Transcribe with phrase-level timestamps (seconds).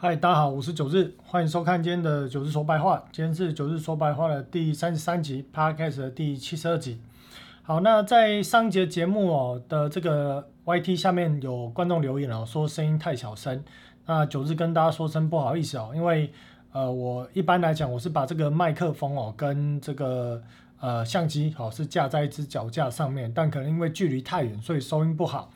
[0.00, 3.02] 嗨，大家好，我是九日，欢迎收看今天的九日说白话。
[3.10, 7.00] 今天是九日说白话的第三十三集，Podcast 的第七十二集。
[7.64, 13.60] 好，那在上一节节目哦的这个 YT 下面有观众留言哦，说声音太小声。
[14.06, 16.32] 那九日跟大家说声不好意思哦，因为
[16.70, 20.40] 呃，我一般来讲我是把这个麦克风哦跟这个
[20.78, 25.50] 呃相机哦是架在一只脚架上面，但可能因为距离太远，所以收音不好。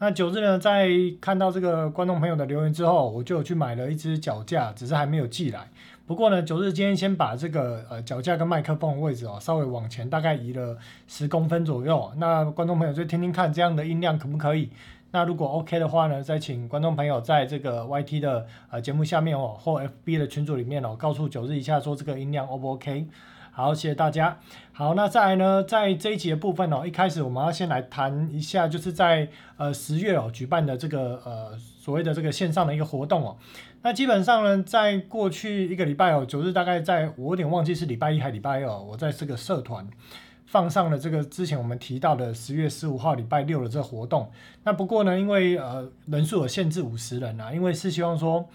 [0.00, 0.88] 那九日呢，在
[1.20, 5.68] 看到这个观众朋友的留言之后，我就去买了一支脚架，只是还没有寄来。
[6.06, 10.78] 不过呢，九日今天先把这个呃脚架跟麦克风的位置哦，稍微往前大概移了
[11.08, 12.12] 十公分左右。
[12.16, 14.70] 那观众朋友就听听看，这样的音量可不可以？
[15.10, 23.06] 那如果 OK 的话呢，再请观众朋友在这个 YT 的呃节目下面哦，或 FB 的群组里面哦，告诉九日一下说这个音量 O 不 OK？
[23.58, 24.38] 好，谢谢大家。
[24.70, 33.36] 好，那再来呢，在这一节部分哦，一开始我们要先来谈一下，就是在呃十月哦举办的这个呃所谓的这个线上的一个活动哦。
[33.82, 39.84] 那基本上呢，在过去一个礼拜哦，九日大概在我有点忘记是礼拜一还礼拜二，我在这个社团
[40.46, 44.30] 放上了这个之前我们提到的十月十五号礼拜六的这个活动。
[44.62, 48.48] 那不过呢，因为呃人数有限制五十人啊，因为是希望说。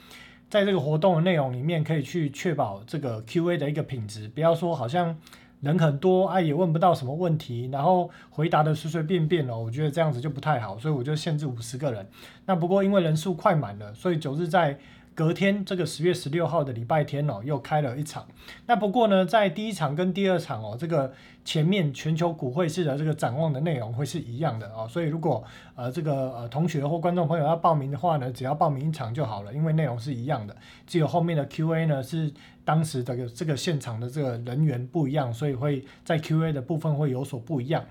[0.54, 5.18] 在这个活动的内容里面，可以去确保这个 Q&A 的一个品质，不要说好像
[5.62, 12.08] 人很多，啊，也问不到什么问题，然后回答的随随便便哦，我觉得这样子就不太好，所以我就限制五十个人。
[12.46, 14.78] 那不过因为人数快满了，所以九日在。
[15.16, 18.26] 隔天这个十月十六号的礼拜天哦，又开了一场。
[18.66, 21.14] 那不过呢，在第一场跟第二场哦，这个
[21.46, 24.88] 前面全球股会市的这个展望的内容会是一样的哦。
[24.90, 25.44] 所以如果
[25.76, 30.56] 呃这个呃同学或观众朋友要报名的话呢，只要报名一场就好了，因为内容是一样的。
[30.88, 32.34] 只有后面的 Q&A 呢是
[32.66, 37.86] 当时这个这个现场的这个人员不一样，所以会在 Q&A 的部分会有所不一样。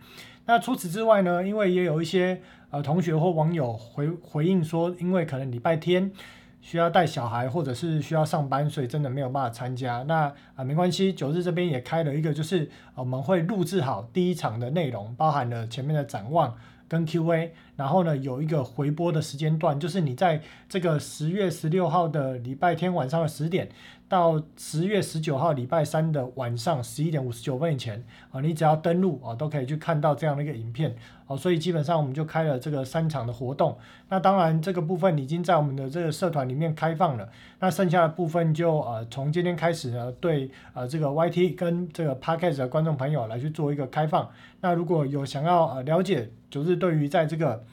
[0.47, 6.11] 那除此之外呢，因为也有一些呃同学或网友回回应说，因为可能礼拜天。
[6.63, 10.03] 需要带小孩或者是需要上班，所以真的没有办法参加。
[10.05, 16.57] 那啊没关系，九日这边也开了一个，就是我们会录制好第一场的内容，包含了前面的展望
[16.89, 23.69] 跟 Q&A，然后呢有一个回播的时间段，就是你在这个十月十六号的礼拜天晚上的十点。
[24.13, 30.95] 到十月十九号礼拜三的晚上十一点五十九分以前啊，你只要登录啊，都可以去看到这样的一个影片
[31.27, 31.35] 哦。
[31.35, 33.75] 所以基本上我们就开了这个三场的活动。
[34.11, 37.27] 那当然这个部分已经在我们的这个社团里面开放了。
[37.61, 44.29] 那剩下的部分就呃从今天开始呢，对呃这个 YT 跟这个 Podcast 的观众朋友来去做一个开放。
[44.61, 47.65] 那如果有想要呃了解，就是对于在这个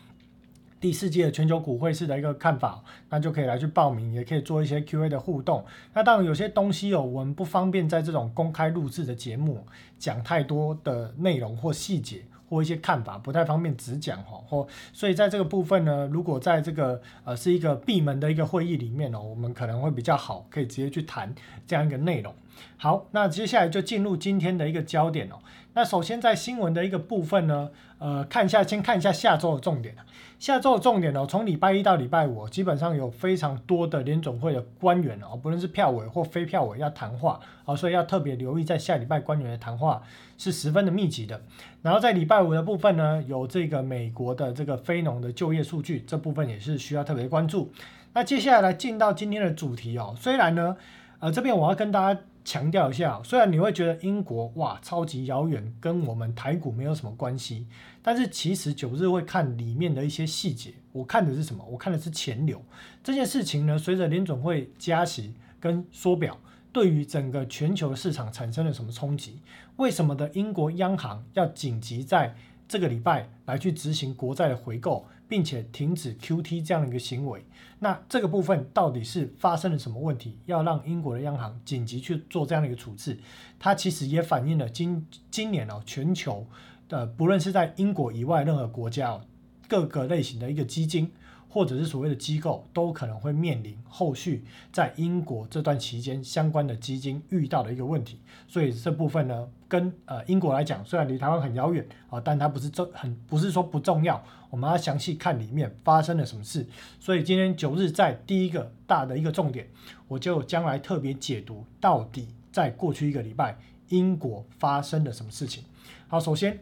[0.80, 5.66] 第四届全球股会市的一个看法，那就可以来去报名，也可以做一些 Q&A 的互动。
[5.94, 9.66] 那当然有些东西哦，我们不方便在这种公开录制的节目
[9.98, 14.42] 讲太多的内容或细节或一些看法，不太方便只讲哈。
[14.48, 21.34] 或所以在这个部分呢，如果在这个呃是一个闭门的一个会议里面哦，我们可能会比较好，可以直接去谈
[21.68, 22.34] 这样一个内容。
[22.78, 25.36] 好，那接下来就进入今天的一个焦点哦。
[25.74, 29.96] 那首先在新闻的一个部分呢，呃，看一下，先看一下下周的重点
[30.40, 40.02] 下周的重点呢，从礼拜一到礼拜五，基本上有非常多的联总会的官员哦，不论是票委或非票委要谈话哦，所以要特别留意在下礼拜官员的谈话
[40.38, 41.40] 是十分的密集的。
[41.82, 47.72] 然后在礼拜五的部分呢，有这个美国的这个非农的就业数据，这部分也是需要特别关注。
[48.14, 50.76] 那接下来进到今天的主题哦，虽然呢，
[51.20, 52.20] 呃，这边我要跟大家。
[52.44, 57.68] 强调一下，虽然你会觉得英国哇超级遥远，跟我们台股没有什么关系，
[58.02, 60.74] 但是其实九日会看里面的一些细节。
[60.92, 61.64] 我看的是什么？
[61.70, 62.64] 我看的是钱流
[63.04, 63.78] 这件事情呢。
[63.78, 66.36] 随着联总会加息跟缩表，
[66.72, 69.40] 对于整个全球市场产生了什么冲击？
[69.76, 72.36] 为什么的英国央行要紧急在
[72.68, 75.06] 这个礼拜来去执行国债的回购？
[75.30, 77.46] 并且停止 QT 这样的一个行为，
[77.78, 80.40] 那这个部分到底是发生了什么问题？
[80.48, 83.18] 要让英国的央行紧急去做这样的一个处置，
[83.60, 86.46] 它其实也反映了今今年哦，全球
[86.90, 89.22] 的不论是在英国以外任何国家哦，
[89.68, 91.12] 各个类型的一个基金。
[91.50, 106.64] 或者是所谓的机构都可能会面临后续在英国这段期间相关的基金遇到的一个问题，所以这部分呢，跟呃英国来讲，虽然离台湾很遥远啊，但它不是重很不是说不重要，我们要详细看里面发生了什么事。
[107.00, 109.68] 所以今天九日在第一个大的一个重点，
[110.08, 113.58] 我就将来特别解读到底在过去一个礼拜
[113.88, 115.64] 英国发生了什么事情。
[116.08, 116.60] 好，首先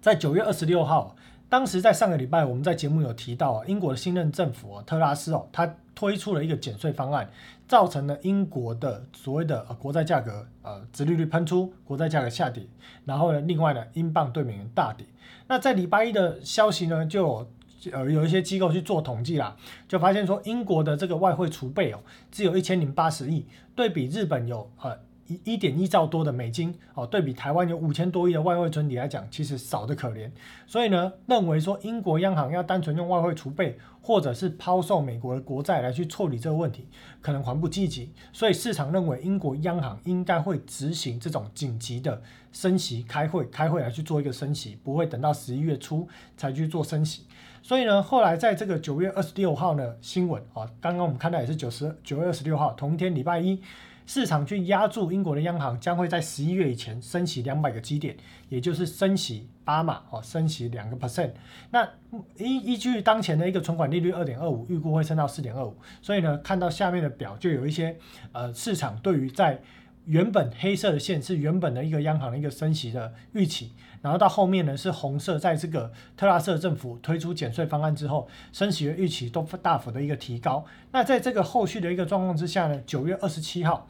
[0.00, 1.14] 在九月二十六号。
[1.54, 7.30] 当时在上个礼拜，我们在节目有提到啊，英国的新任政府特拉斯哦，他推出了一个减税方案，
[7.68, 12.66] 造成了英国的所谓的呃国债价格呃殖利率喷出，国债价格下跌，
[13.04, 15.06] 然后呢，另外呢，英镑对美元大跌。
[15.46, 17.48] 那在礼拜一的消息呢，就
[17.92, 19.56] 呃有一些机构去做统计啦，
[19.86, 22.00] 就发现说英国的这个外汇储备哦，
[22.32, 23.46] 只有一千零八十亿，
[23.76, 24.98] 对比日本有呃。
[25.26, 30.30] 一一点一兆多的美金哦，对比台湾有五千多亿的外汇存底来讲，其实少的可怜。
[30.66, 36.86] 所以呢，认为说英国央行要单纯用外汇储备，或者是抛售美国的国债来去处理这个问题，
[37.20, 38.12] 可能还不积极。
[38.32, 42.22] 所以市场认为英国央行应该会执行这种紧急的
[42.52, 46.06] 升息开会，开会来去做一个升息，不会等到十一月初
[46.36, 47.22] 才去做升息。
[47.62, 53.58] 所以呢，后来在这个九月二十六号呢新闻啊，刚刚我们看到也是九十九月二十六号同一天礼拜一。
[54.06, 58.16] 市场去压住英国的央行将会在十一月以前升息两百个基点，
[58.48, 61.30] 也就是升息八码哦，升息两个 percent。
[61.70, 61.88] 那
[62.36, 65.76] 依依据当前的一个存款利率二点二五，预估会升到四点二五。
[66.02, 67.96] 所以呢，看到下面的表就有一些
[68.32, 69.60] 呃市场对于在
[70.04, 73.72] 原本黑色的线是原本的一个央行的一个升息的预期。
[74.04, 80.62] 然后到后面呢是红色，在这个特拉斯政府推出减税方案之后，升息的预期都大幅的一个提高。
[80.92, 83.88] 那在这个后续的一个状况之下呢，九月二十七号，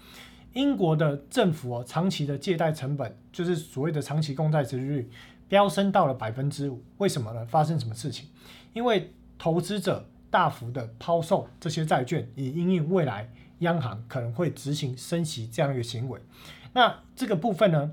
[0.53, 5.11] 英国的政府哦长期的借贷成本，就是所谓的长期公债殖利率
[5.49, 6.81] 飙升到了百分之五。
[6.99, 7.45] 为什么呢？
[7.47, 8.29] 发生什么事情？
[8.73, 13.29] 因为投资者大幅的抛售这些债券，以应应未来
[13.59, 16.21] 央行可能会执行升息这样一个行为。
[16.73, 17.91] 那这个部分呢？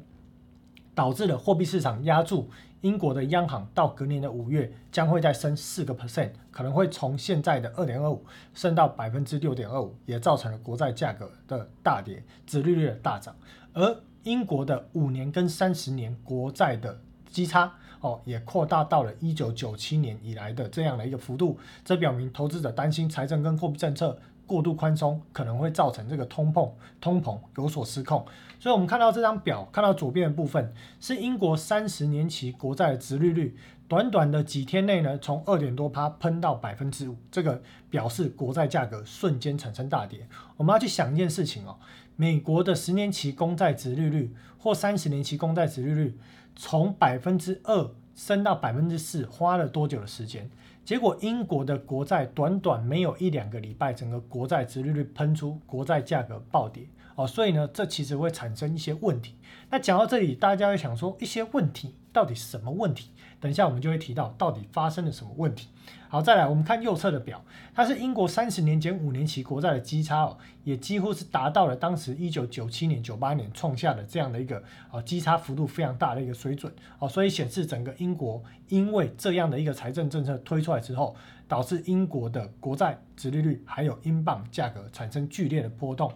[0.93, 2.49] 导致了货币市场压住
[2.81, 13.35] 英国的央行，到隔年的五月将会再升四个 percent，可能会从现在的二点二五升到百分之六点二五，也造成了国债价格的大跌，殖利率的大涨。
[13.73, 16.99] 而英国的五年跟三十年国债的
[17.29, 17.71] 基差
[18.01, 24.17] 哦，也扩大到了一九九七年以来的这样的一个幅度，这表明投资者担心财政跟货币政策。
[24.47, 28.25] 过度宽松可能会造成这个通膨通膨有所失控，
[28.61, 40.27] 所以我们看到这张表，看到左边的部分是英国三十年期国债的殖利率，短短的几天内呢，从二点多趴喷到百分之五，这个表示国债价格瞬间产生大跌。
[40.57, 41.79] 我们要去想一件事情哦，
[42.15, 46.19] 美国的十年期公债殖利率或三十年期公债殖利率
[46.55, 50.47] 从百分之二升到百分之四，花了多久的时间？
[50.85, 56.85] 结果，英国的国债短短没有一两个礼拜，整个国债殖利率喷出，国债价格暴跌
[57.15, 59.35] 哦，所以呢，这其实会产生一些问题。
[59.69, 63.09] 那讲到这里，大家会想说，一些问题到底是什么问题？
[63.39, 65.69] 等一下我们就会提到到底发生了什么问题。
[66.09, 67.43] 好，再来我们看右侧的表，
[67.73, 74.61] 它是英国三十年减五年期国债的基差哦，也几乎是达到了当时一九九七年、九八年创下的这样的一个
[74.91, 81.15] 啊基差幅度非常大的一个水准哦，所以显示整个英国因为这样的一个财政政策推出来之后，
[81.47, 86.11] 导致英国的国债殖利率还有英镑价格产生剧烈的波动。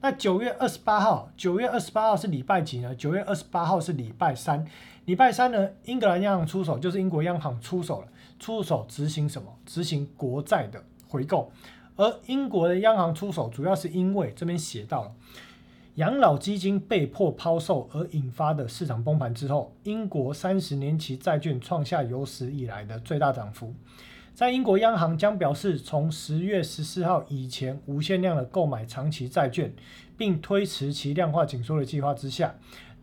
[0.00, 2.94] 那九月二十八号，九月二十八号是礼拜几呢？
[2.94, 4.64] 九月二十八号是礼拜三。
[5.06, 8.08] 礼拜三呢，英格兰央行出手，就是英国央行出手了，
[8.38, 9.48] 出手执行什么？
[9.64, 11.50] 执行国债的回购。
[11.96, 15.12] 而英国的央行出手，主要是因为这边写到了
[15.94, 23.72] 养老基金被迫抛售而引发的市场崩盘之后，英国三十年期债券创下有史以来的最大涨幅。
[24.36, 29.72] 在英国央行将表示从十月十四号以前无限量的购买长期债券，
[30.14, 32.54] 并推迟其量化紧缩的计划之下。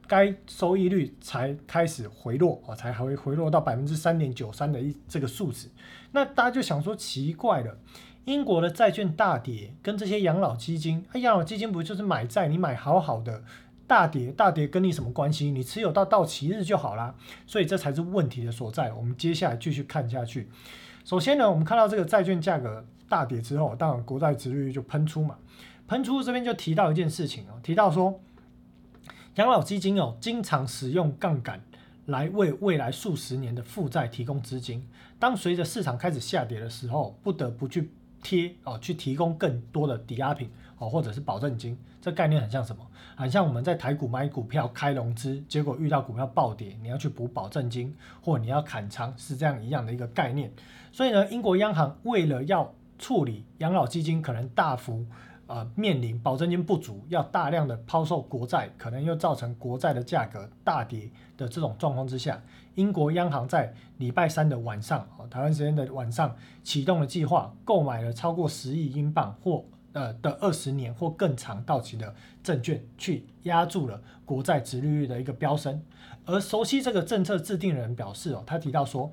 [0.05, 5.67] 该收益率才开始回落啊，才还会回落到百分之三点九三的一这个数值。
[6.11, 7.79] 那大家就想说奇怪了，
[8.25, 12.47] 英国的债券大跌，跟这些养老基金，哎，养老基金不就是买债？
[12.47, 13.43] 你买好好的，
[13.87, 15.49] 大跌大跌跟你什么关系？
[15.49, 17.15] 你持有到到期日就好啦。
[17.47, 18.93] 所以这才是问题的所在。
[18.93, 20.47] 我们接下来继续看下去。
[21.03, 25.37] 首先呢，我们看到这个债券价格大跌之后，当然国债殖率就喷出嘛。
[25.87, 28.19] 喷出这边就提到一件事情哦，提到说。
[29.35, 31.59] 养老基金哦，经常使用杠杆
[32.05, 34.87] 来为未来数十年的负债提供资金。
[35.17, 37.91] 当随着市场开始下跌的时候，不得不去
[38.23, 40.49] 贴哦，去提供更多的抵押品
[40.79, 41.77] 哦，或者是保证金。
[42.01, 42.81] 这概念很像什么？
[43.15, 50.51] 很像我们在台股买股票开融资，结果遇到股票暴跌，你要去补保证金，或你要砍仓，是这样一样的一个概念。
[50.91, 55.05] 所以呢，英国央行为了要处理养老基金可能大幅。
[55.53, 61.07] 呃，面临保证金不足，要大量的抛售国债，可能又造成国债的价格大跌
[61.37, 62.41] 的这种状况之下，
[62.73, 75.79] 英国央行在礼拜三的晚上，哦，台湾时间的晚上启动了计划，购买了超过十亿英镑或呃的二十年或更长到期的证券，去压住了国债殖利率的一个飙升。
[76.25, 79.11] 而熟悉这个政策制定人表示，哦，他提到说，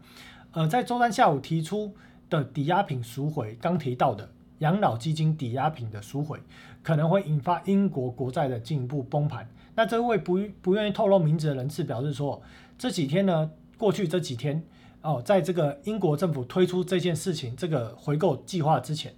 [0.53, 1.95] 呃，在周三下午提出
[2.31, 4.27] 的抵押品赎回，刚提到的。
[4.61, 6.39] 养老基金抵押品的赎回
[6.83, 9.47] 可能会引发英国国债的进一步崩盘。
[9.75, 12.43] 那这位不不愿意透露名字的人士表示说，
[12.79, 14.63] 这几天呢，过去这几天，
[15.03, 19.15] 哦，在这个英国政府推出这件事情这个回购计划之前，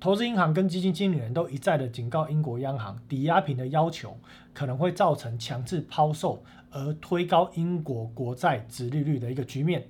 [0.00, 4.16] 投资银行跟基金经理人都一再的警告英国央行，抵押品的要求
[4.54, 9.86] 可能会造成强制抛售而推高英国国债值利率的一个局面。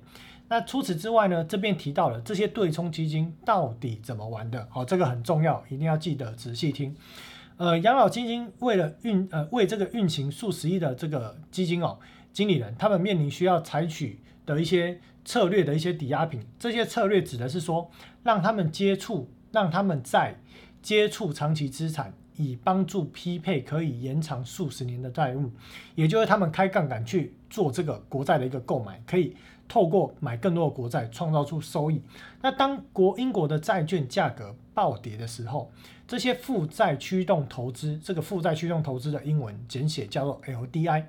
[0.49, 4.67] 那除此之外呢，这边提到了这些对冲基金到底怎么玩的？
[4.71, 6.95] 好，这个很重要，一定要记得仔细听。
[7.57, 11.99] 呃，养老基金为了运呃为这个运行数十亿的这个基金哦，
[12.33, 17.91] 经理人他们面临需要采取的一些策略的一些抵押品，这些策略指的是说
[18.23, 20.35] 让他们接触，让他们在
[20.81, 25.51] 接触长期资产，以帮助匹配可以延长数十年的债务，
[25.93, 29.35] 也就是他们开杠杆去做这个国债的一个购买，可以。
[29.69, 32.01] 透过买更多的国债创造出收益。
[32.41, 35.71] 那当国英国的债券价格暴跌的时候，
[36.05, 41.05] 这些负债驱动投资，这个负债驱动投资的英文简写叫做 LDI，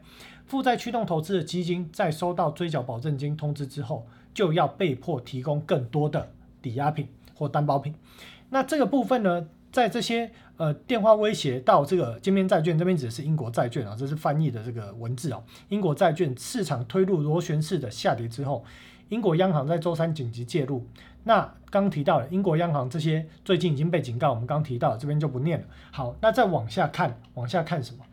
[0.46, 6.30] 负债驱动投资的基金在收到追缴保证金通知之后，就要被迫提供更多的
[6.62, 7.94] 抵押品或担保品。
[8.50, 9.48] 那这个部分呢？
[9.72, 15.42] 在这些呃电话威胁到这个见面债券这边指的是英国债券啊，这是翻译的这个文字哦。
[15.70, 18.62] 英国债券市场推入螺旋式的下跌之后，
[19.08, 20.86] 英国央行在周三紧急介入。
[21.24, 25.66] 那刚提到了英国央行这些最近已经被警告，我们刚提到这边就不念了。
[25.90, 28.04] 好，那再往下看，往下看什么？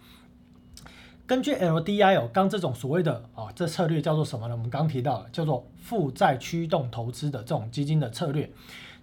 [1.26, 4.56] 根据 LDI 哦，刚这种所谓的啊，这策略叫做什么呢？
[4.56, 8.50] 我们刚提到了叫做负债驱动投资的这种基金的策略。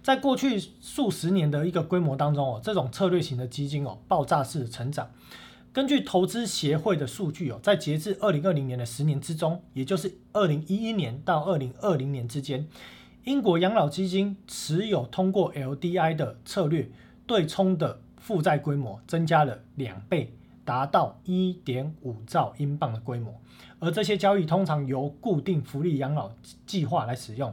[0.05, 5.09] 在过去数十年的一个规模当中哦，这种策略型的基金哦，爆炸式的成长。
[5.73, 12.67] 根据投资协会的数据哦，在截至二零二零年的十年之中，也就是二零一一年到二零二零年之间，
[13.23, 16.87] 英国养老基金持有通过 LDI 的策略
[17.25, 20.31] 对冲的负债规模增加了两倍，
[20.63, 23.33] 达到一点五兆英镑的规模。
[23.79, 26.29] 而这些交易通常由固定福利养老
[26.67, 27.51] 计划来使用，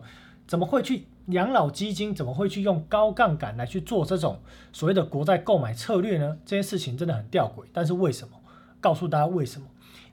[0.53, 1.07] 怎么会去？
[1.29, 4.41] 养老基金怎么会去用高杠杆来去做这种
[4.71, 6.37] 所谓的国债购买策略呢？
[6.45, 7.65] 这件事情真的很吊诡。
[7.73, 8.35] 但是为什么？
[8.79, 9.67] 告诉大家为什么？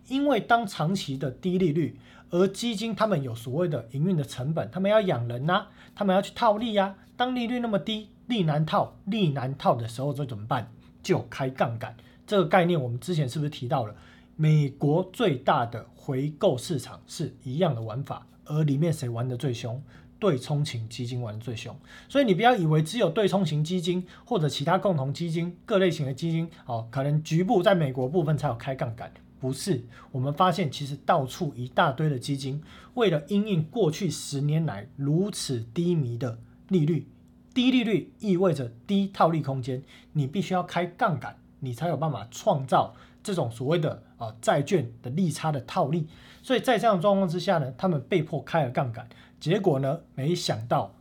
[0.07, 6.95] 因为当长期的低利率，而基金他们有所谓的营运的成本，他们要养人呐，他们要去套利呀。
[7.17, 10.71] 当利率那么低，利难套，利难套的时候，这怎么办？
[11.03, 11.97] 就开杠杆。
[12.25, 13.93] 这个概念我们之前是不是提到了？
[14.37, 19.83] 美国最大的回购市场是一样的玩法，而里面谁玩的最凶？
[20.19, 21.75] 对冲型基金玩的最凶，
[22.09, 29.81] 所以你不要以为只有对冲型基金或者其他共同基金各类型的基金哦，可能局部在美国部分才有开杠杆，不是。
[30.11, 32.61] 我们发现其实到处一大堆的基金，
[32.95, 37.07] 为了因应过去十年来如此低迷的利率，
[37.53, 46.07] 低利率意味着低套利空间，你必须要开杠杆，你才有办法创造这种所谓的啊债券的利差的套利。
[46.41, 49.07] 所以在这样状况之下呢，他们被迫开了杠杆。
[49.39, 50.01] 结果呢？
[50.15, 50.93] 没想到，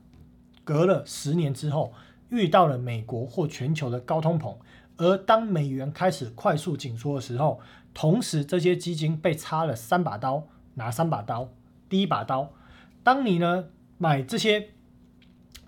[0.63, 1.93] 隔了十年之后，
[2.29, 4.57] 遇到了美国或全球的高通膨，
[4.97, 7.59] 而当美元开始快速紧缩的时候，
[7.93, 11.49] 同时这些基金被插了三把刀，拿三把刀。
[11.89, 12.53] 第一把刀，
[13.03, 13.65] 当你呢
[13.97, 14.69] 买这些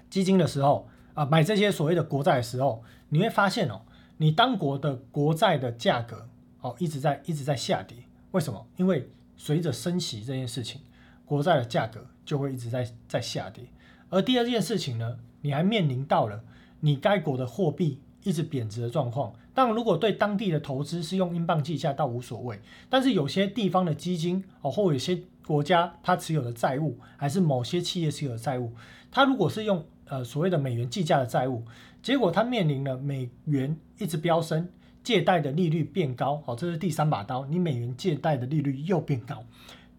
[0.09, 3.81] 基金的时候，啊，买这些所谓的国债的时候，你会发现哦，
[4.19, 6.29] 你当国的国债的价格
[6.61, 7.97] 哦一直在一直在下跌。
[8.31, 8.65] 为什么？
[8.77, 10.83] 因为随着升息这件事情，
[11.25, 12.07] 国债的价格。
[12.25, 13.65] 就会一直在在下跌，
[14.09, 16.45] 而第二件事情呢，你还面临到了
[16.81, 19.33] 你该国的货币一直贬值的状况。
[19.53, 22.61] 但，如果对当地的投资是用英镑计价，倒无所谓。
[22.89, 28.73] 但是有些地方的基金哦，或有些国家它持有的债务，还是某些企业持有的债务，
[29.11, 31.65] 它如果是用呃所谓的美元计价的债务，
[32.01, 34.69] 结果它面临了美元一直飙升，
[35.03, 39.45] 借贷的利率变高，哦，这是第三把刀，你美元借贷的利率又变高。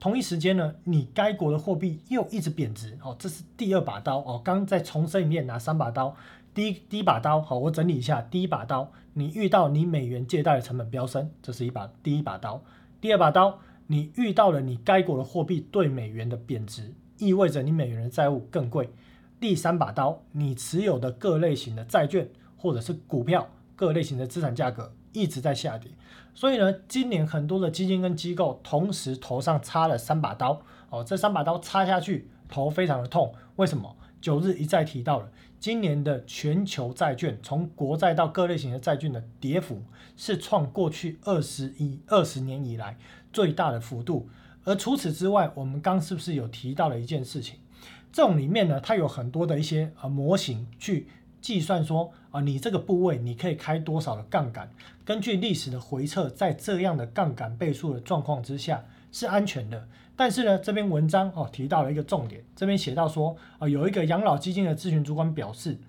[0.02, 4.42] 同一时间呢，你该国的货币又一直贬值，哦，这是第二把刀哦。
[4.44, 6.16] 刚在重申一遍，拿三把刀，
[6.56, 12.64] 第一第一把刀，好，我整理一下，第一把刀，你遇到你美元借贷的成本飙升，这是一把第一把刀。
[13.00, 18.90] 第二把刀，你遇到了你该国的货币对美元的贬值，意味着你美元的债务更贵。
[19.40, 22.28] 第三把刀，你持有的各类型的债券
[22.58, 25.92] 或者是股票，各类型的资产价格一直在下跌。
[26.34, 33.34] 所以呢，今年很多的基金跟机构同时头上插了三把刀哦，这三把刀插下去，头非常的痛。
[33.58, 33.96] 为什么？
[34.22, 39.82] 九日一再提到了，今年的全球债券，从国债到各类型的债券的跌幅
[40.16, 42.98] 是创过去二十一二十年以来
[43.34, 44.30] 最大的幅度。
[44.64, 47.56] 而除此之外，我们刚是不是有提到了一件事情？
[48.12, 51.08] 这种里面呢，它有很多的一些呃模型去。
[51.42, 54.70] 计算说啊，你这个部位你可以开多少的杠杆？
[55.04, 59.88] 根据历史的回测，在这样的杠杆倍数的状况之下，是安全的。
[60.16, 65.80] 但是呢，这篇文章哦提到了一个重点，这边写到说，啊有一个养老基金的咨询主管表示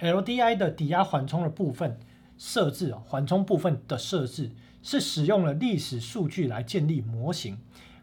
[0.00, 1.98] ，LDI 的抵押缓冲的部分
[2.36, 4.50] 设置啊，缓冲部分的设置
[4.82, 7.58] 是使用了历史数据来建立模型，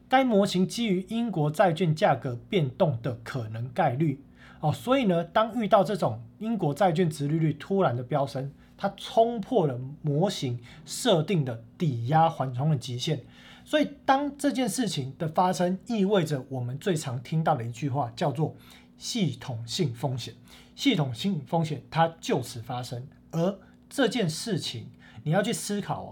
[0.08, 4.22] 该模型基于英国债券价格变动的可能概率
[4.66, 13.22] 哦，所以呢，当遇到这种英国债券值利率突然的飙升，它冲破了模型设定的抵押缓冲的极限。
[13.64, 18.56] 所以，当这件事情的发生，意味着我们最常听到的一句话叫做
[18.98, 20.34] “系统性风险”。
[20.76, 24.88] 系统性风险它就此发生，而这件事情
[25.22, 26.10] 你要去思考哦，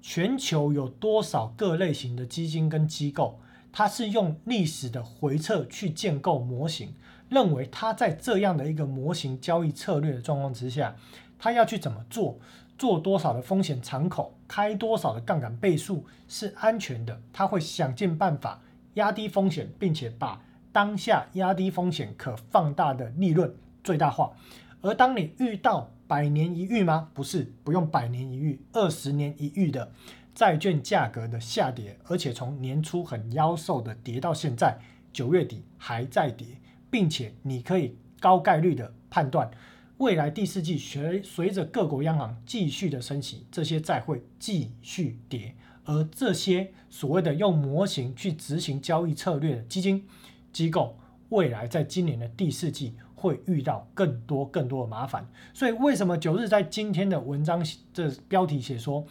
[0.00, 3.38] 全球有多少各类型的基金跟机构，
[3.70, 6.94] 它是用历史的回测去建构模型，
[7.30, 10.94] 认为他在这样的一个模型交易策略的状况之下，
[11.38, 12.38] 他要去怎么做？
[12.76, 18.62] 做多少的风险敞口，开多少的杠杆倍数是安全的，他会想尽办法
[18.94, 24.32] 压低风险，并且把当下压低风险可放大的利润最大化。
[24.80, 27.10] 而当你遇到百年一遇吗？
[27.12, 29.92] 不是，不用百年一遇，二十年一遇的
[30.34, 34.78] 债券价格的下跌，而且从年初很妖兽的跌到现在
[35.12, 36.46] 九月底还在跌，
[36.90, 39.50] 并且你可以高概率的判断。
[39.98, 45.54] 未来第四季随随着各国央行继续的升息，这些债会继续跌，
[45.84, 50.06] 而这些所谓的用模型去执行交易策略的基金
[50.52, 50.96] 机构，
[51.28, 55.28] 未来在今年的第四季会遇到更多更多的麻烦。
[55.52, 59.06] 所以为什么九日在今天的文章这标题写说，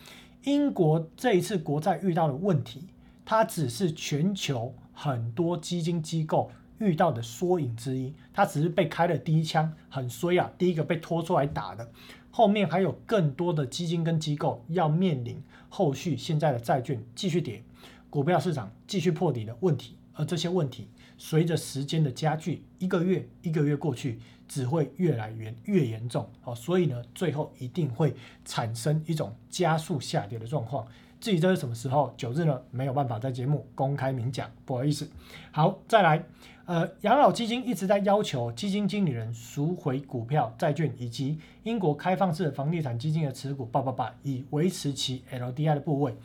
[0.46, 2.88] 英国这一次国债遇到的问题，
[3.24, 6.50] 它只是全球很多基金机构。
[6.80, 10.52] 遇到的缩影之一，他只是被开了第一枪，很衰啊！
[10.58, 11.92] 第一个被拖出来打的，
[12.32, 17.62] 后面还有更多的基金跟机构要面临后续现在的债券继续跌，
[18.10, 30.88] 股票市场继续破底的问题，而这些问题随着时间的加剧，一个月一个月过去，只会越来越越严重哦，所以呢，最后一定会产生一种加速下跌的状况。
[31.20, 35.10] 至于这是什么时候，九日呢没有办法在节目公开明讲，不好意思。
[35.52, 36.24] 好，再来。
[36.66, 46.16] 呃，养老基金一直在要求基金经理人赎回股票、债券以及英国开放式的房地产基金的持股，叭叭叭，以维持其 LDI 的部位。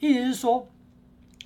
[0.00, 0.66] 意思是说，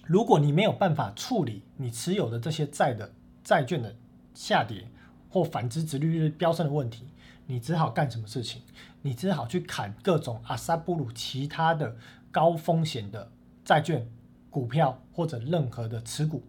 [0.05, 3.97] 如果你没有办法处理你持有的这些债的债券的
[4.33, 4.87] 下跌
[5.29, 7.07] 或反之殖利率飙升的问题，
[7.47, 8.63] 你只好干什么事情？
[9.03, 11.97] 你只好去砍各种阿萨布鲁其他的
[12.37, 13.33] 高风险的
[13.65, 14.07] 债券、
[14.51, 16.43] 股票或者任何的持股。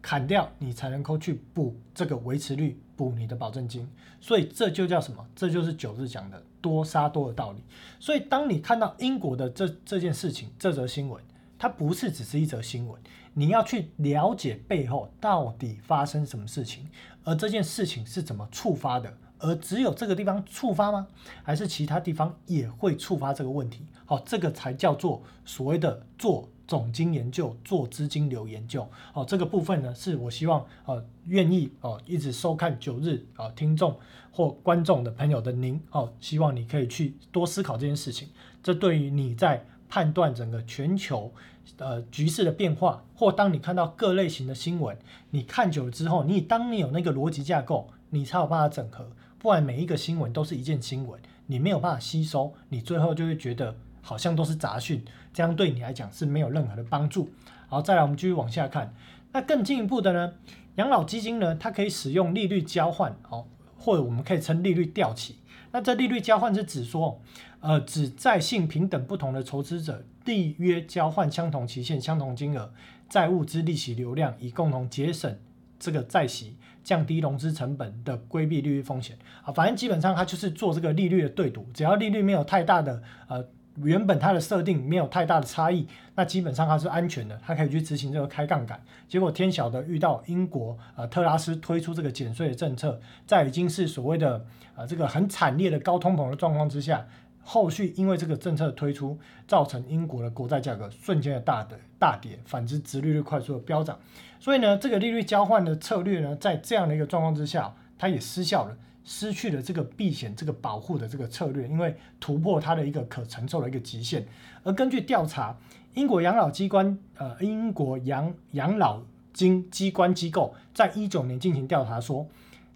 [0.00, 3.88] 砍掉你才能够去补这个维持率，补你的保证金，
[4.20, 5.26] 所以这就叫什么？
[5.34, 7.62] 这就是九日讲的多杀多的道理。
[7.98, 11.22] 所以当你看到英国的这这件事情，这则新闻，
[11.58, 13.00] 它不是只是一则新闻，
[13.32, 16.86] 你要去了解背后到底发生什么事情，
[17.24, 19.10] 而这件事情是怎么触发的，
[19.44, 21.06] 而只有这个地方触发吗？
[21.42, 23.86] 还是其他地方也会触发这个问题？
[24.06, 26.48] 好，这个才叫做所谓的做。
[26.66, 33.94] 总经研究做资金流研究，哦，这个部分呢，是我希望呃愿意哦一直收看九日啊听众
[34.32, 38.30] 或观众的朋友的您哦，希望你可以去多思考这件事情。
[38.62, 41.30] 这对于你在判断整个全球
[41.76, 44.96] 呃局势的变化，或当你看到各类型的新闻，
[45.32, 49.10] 你看久了之后，你当你有那个逻辑架构，你才有办法整合。
[49.44, 53.76] 不然每一个新闻都是一件新闻，你没有办法吸收，你最后就会觉得。
[54.00, 55.02] 好像都是杂讯，
[55.32, 57.30] 这样对你来讲是没有任何的帮助。
[57.68, 58.94] 好，再来我们继续往下看。
[59.32, 60.34] 那更进一步的呢，
[60.76, 63.46] 养老基金呢，它可以使用利率交换，哦，
[63.78, 65.36] 或者我们可以称利率调起。
[65.72, 67.18] 那这利率交换是指说，
[67.60, 72.72] 呃，指在性平等不同的筹资者缔约交换相同期限、相同金额
[73.08, 75.38] 债务之利息流量，以共同节省
[75.78, 79.18] 这个债息，降低融资成本的规避利率风险。
[79.42, 83.44] 啊，反正基本上它就是做这个利率的对赌，只要利率没有太大的呃。
[83.82, 88.80] 原本它的设定没有太大的差异，那基本上它是安全的，它可以去执行这个开杠杆。
[89.08, 97.04] 结果天晓得遇到英国呃特拉斯推出这个减税的政策，在已经是所谓的呃这个很惨烈的高通膨的状况之下，
[97.44, 103.98] 后续因为这个政策的推出，造成英国的国债价格瞬间的大的大跌，反之殖利率快速的飙涨。
[104.40, 108.76] 所以呢，这个利率交换的策略呢，在这样的一个状况之下，它也失效了。
[109.06, 114.26] 失去了这个避险、这个保护的这个策略，因为突破它的一个可承受的一个极限。
[114.62, 115.54] 而根据调查，
[115.92, 119.02] 英国养老机关呃，英国养养老
[119.34, 122.26] 金机关机构在一九年进行调查说，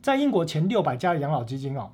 [0.03, 1.93] 在英国前六百家的养老基金哦，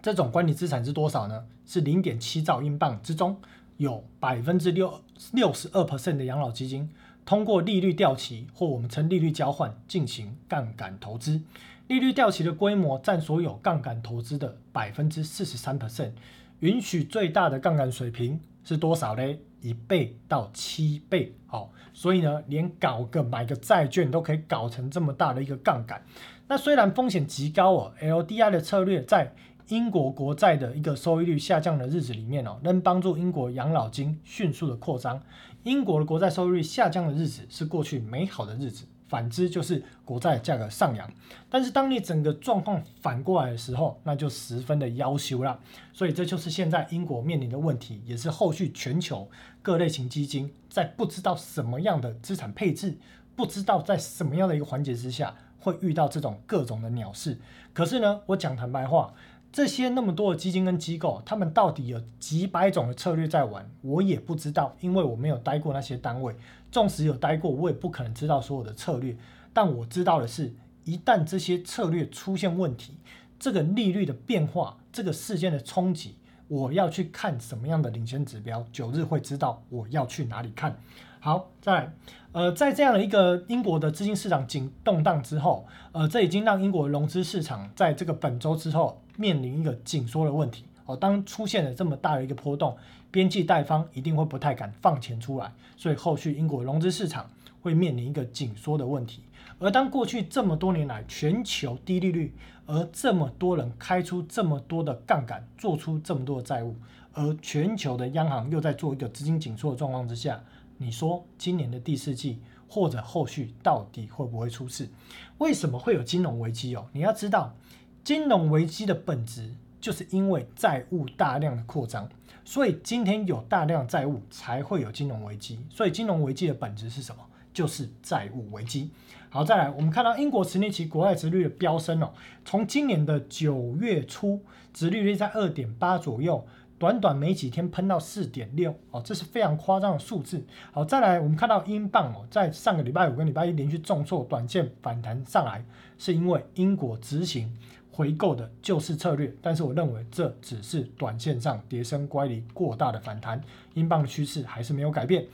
[0.00, 1.44] 这种管理资产是多少呢？
[1.70, 3.36] 是零点七兆英镑之中，
[3.76, 6.90] 有百分之六六十二 percent 的养老基金。
[7.24, 11.40] 通过利率掉期或我们称利率交换进行杠杆投资。
[11.86, 16.10] 利率掉期的规模占所有杠杆投资的百分之四十三 percent，
[16.58, 19.22] 允许最大的杠杆水平是多少呢？
[19.60, 21.32] 一倍到七倍。
[21.46, 26.02] 好，所以呢，连搞个买个债券都可以搞成这么大的一个杠杆。
[26.48, 29.32] 那虽然风险极高哦，LDI 的策略在
[29.70, 35.22] 英国国债的一个收益率下降的日子里面哦，能帮助英国养老金迅速的扩张。
[35.62, 38.84] 英国的国债收益率下降的日子是过去美好的日子。
[39.08, 41.10] 反之就是国债价格上扬，
[41.48, 45.58] 但是当你整个状况反过来的时候，那就十分的要求了。
[45.92, 49.28] 所以这就是现在英国面临的问题，也是后续全球
[49.62, 52.98] 各类型基金在不知道什么样的资产配置，
[53.34, 57.36] 不知道在什么样的一个环节之下会遇到这种各种的鸟事。
[57.72, 59.12] 可是呢，我讲坦白话。
[59.52, 66.34] 这些那么多的基金跟机构，他们到底有几百种的策略在玩，我也不知道，因为我没有待过那些单位。
[66.70, 69.16] 纵使有待过，我也不可能知道所有的策略。
[69.52, 72.94] 但我知道的是，一旦这些策略出现问题，
[73.40, 76.14] 这个利率的变化，这个事件的冲击，
[76.46, 80.78] 我要去看什么样的领先指标，九日会知道我要去哪里看。
[81.18, 81.92] 好，再来，
[82.30, 89.02] 呃，在这样的一个英国的资金市场紧动荡之后，呃，这已经让英国融资市场在这个本周之后。
[89.20, 92.74] 面临一个紧缩的问题哦，当出现了这么大的一个波动，
[93.10, 97.30] 边际贷方一定会不太敢放钱出来，所以后续英国融资市场
[97.60, 99.22] 会面临一个紧缩的问题。
[99.58, 106.74] 而当过去这么多年来全球低利率，而这么多人开出这么多的杠杆，做出这么多的债务，
[107.12, 110.42] 而全球的央行又在做一个资金紧缩的状况之下，
[110.78, 114.88] 你说今年的第四季或者后续到底会不会出事？
[115.36, 116.86] 为什么会有金融危机哦？
[116.92, 117.54] 你要知道。
[118.02, 122.08] 金融危机的本质就是因为债务大量的扩张，
[122.44, 125.60] 所以今天有大量债务才会有金融危机。
[125.70, 127.22] 所以金融危机的本质是什么？
[127.52, 128.90] 就是债务危机。
[129.28, 132.12] 好，再来，我们看到英国十年期国债殖率的飙升哦，
[132.44, 134.40] 从今年的九月初，
[134.72, 136.46] 殖利率在二点八左右，
[136.78, 140.44] 短短没几天喷到四点六哦，这是非常夸张的数字。
[140.72, 145.64] 好，再来，我们看到英镑哦，在上个礼拜五跟礼拜一连续重挫，短线反弹上来，
[145.96, 147.52] 是因为英国执行。
[148.00, 153.38] 回购的救市策略，但是我认为这只是短线上跌升乖离过大的反弹，
[153.74, 155.26] 英镑的趋势还是没有改变。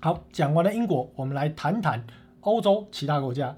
[0.00, 2.02] 好，讲完了英国，我们来谈谈
[2.40, 3.54] 欧洲其他国家，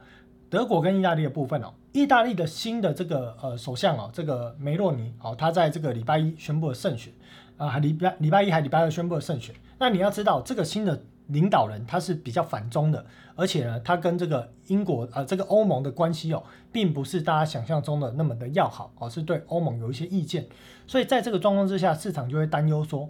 [0.51, 1.73] 德国跟意大利的部分哦。
[1.93, 7.13] 意大利的新的这个呃首相哦，这个梅洛尼哦，他在这个礼拜一宣布了胜选
[7.57, 9.55] 啊，还礼拜礼拜一还礼拜二宣布了胜选。
[9.79, 11.01] 那你要知道这个新的。
[11.29, 20.47] 领导人他是比较反中的，而且呢，他跟这个英国呃这个欧盟的关系哦，并不是大家想象中的那么的要好哦，是对欧盟有一些意见，
[20.87, 23.09] 所以在这个状况之下，市场就会担忧说，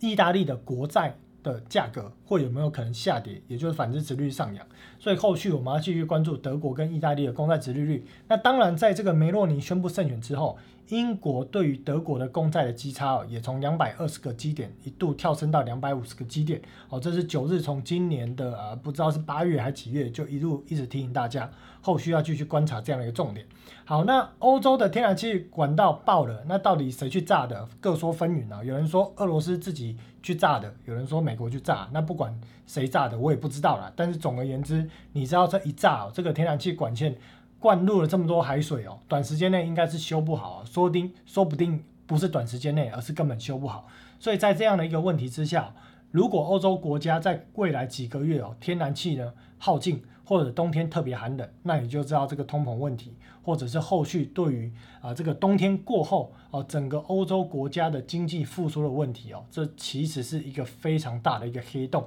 [0.00, 4.66] 意大利的国债的价格会有没有可能下跌，也就是反之殖率上扬，
[4.98, 8.04] 所以后续我们要继续关注德国跟意大利的公债殖利率。
[8.26, 10.58] 那当然，在这个梅洛尼宣布胜选之后。
[10.88, 21.50] 英国对于德国的公债的基差哦，也从两百二十个基点一度跳升到两百五十个基点哦，这是九日从今年的呃不知道是八月还是几月就一路一直提醒大家，
[21.84, 23.44] 后续要继续观察这样的一个重点。
[23.84, 27.68] 好，那欧洲的天然气管道爆了，那到底谁去炸的？
[27.78, 28.64] 各说纷纭啊。
[28.64, 31.86] 有人说俄罗斯自己去炸的，有人说美国去炸。
[31.92, 32.34] 那不管
[32.66, 33.92] 谁炸的，我也不知道了。
[33.94, 37.14] 但是总而言之，你知道这一炸，这个天然气管线。
[37.60, 43.86] 灌入了这么多海水哦，短时间内应该是修不好啊，说不定说不定不是短时间内，而是根本修不好。
[44.20, 45.74] 所以在这样的一个问题之下，
[46.10, 62.06] 如果欧洲国家在未来几个月哦，天然气呢耗尽，或者冬天特别寒冷，那你就知道这个通膨问题，或者是后续对于啊这个冬天过后啊，整个欧洲国家的经济复苏的问题哦，这其实是一个非常大的一个黑洞。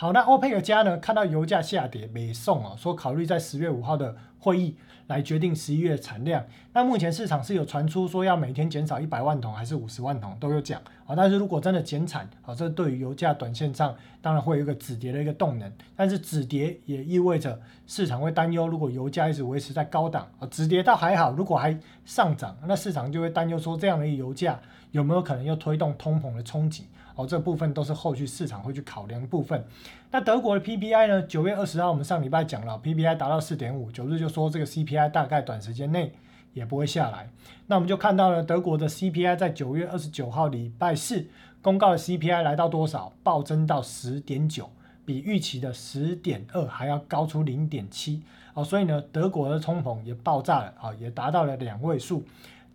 [0.00, 4.76] 好，那欧佩克家呢看到油价下跌，没送哦，说考虑在十月五号的会议。
[5.08, 6.44] 来决定十一月产量。
[6.74, 11.16] 那目前市场是有传出说要每天减少一百万桶还是五十万桶都有讲啊。
[11.16, 15.72] 但是如果真的减产啊，这对于油价短线上当然会有一个止跌的一个动能。
[15.96, 26.86] 但是止跌也意味着市场会担忧，如果油价一直维持在高档啊，止跌倒还好，如果还上涨，那市场就会担忧说这样的一个油价有没有可能又推动通膨的冲击。
[27.18, 29.64] 哦，这部分都是后续市场会去考量的部分。
[30.12, 31.20] 那德国的 PPI 呢？
[31.22, 36.12] 九月二十号我们上礼拜讲了，PPI 达到四点五，九日就说这个 CPI 大概短时间内
[36.54, 37.28] 也不会下来。
[37.66, 41.26] 那我们就看到了德国的 CPI 在九月二十九号礼拜四
[41.60, 43.12] 公告的 CPI 来到多少？
[43.24, 44.70] 暴增到十点九，
[45.04, 48.22] 比预期的十点二还要高出零点七。
[48.54, 52.22] 哦，所以呢，德国的通膨也爆炸了啊，也达到了两位数。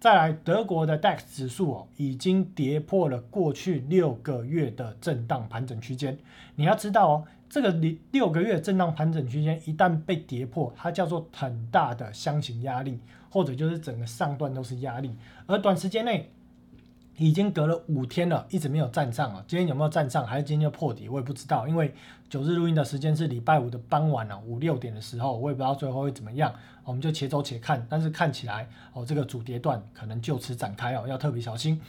[0.03, 6.17] 再来，德国的 DAX 指数哦，已经跌破了过去六个月的震荡盘整区间。
[6.55, 16.29] 你要知道哦，这个六六个月震荡盘整区间一旦被跌破，它叫做很大的箱型压力，或者就是整个上段都是压力，而短时间内。
[17.17, 19.43] 已经隔了五天了，一直没有站上啊！
[19.47, 21.67] 今天有没有站上，还是今天就破底，我也不知道。
[21.67, 21.93] 因为
[22.27, 26.53] 九日录音的时间是礼拜五的傍晚了，五六点的时候，我也不知道最后会怎么样。
[26.83, 31.79] 我们就且走且看，但是看起来哦，这个主跌段可能就此展开哦，要特别小心。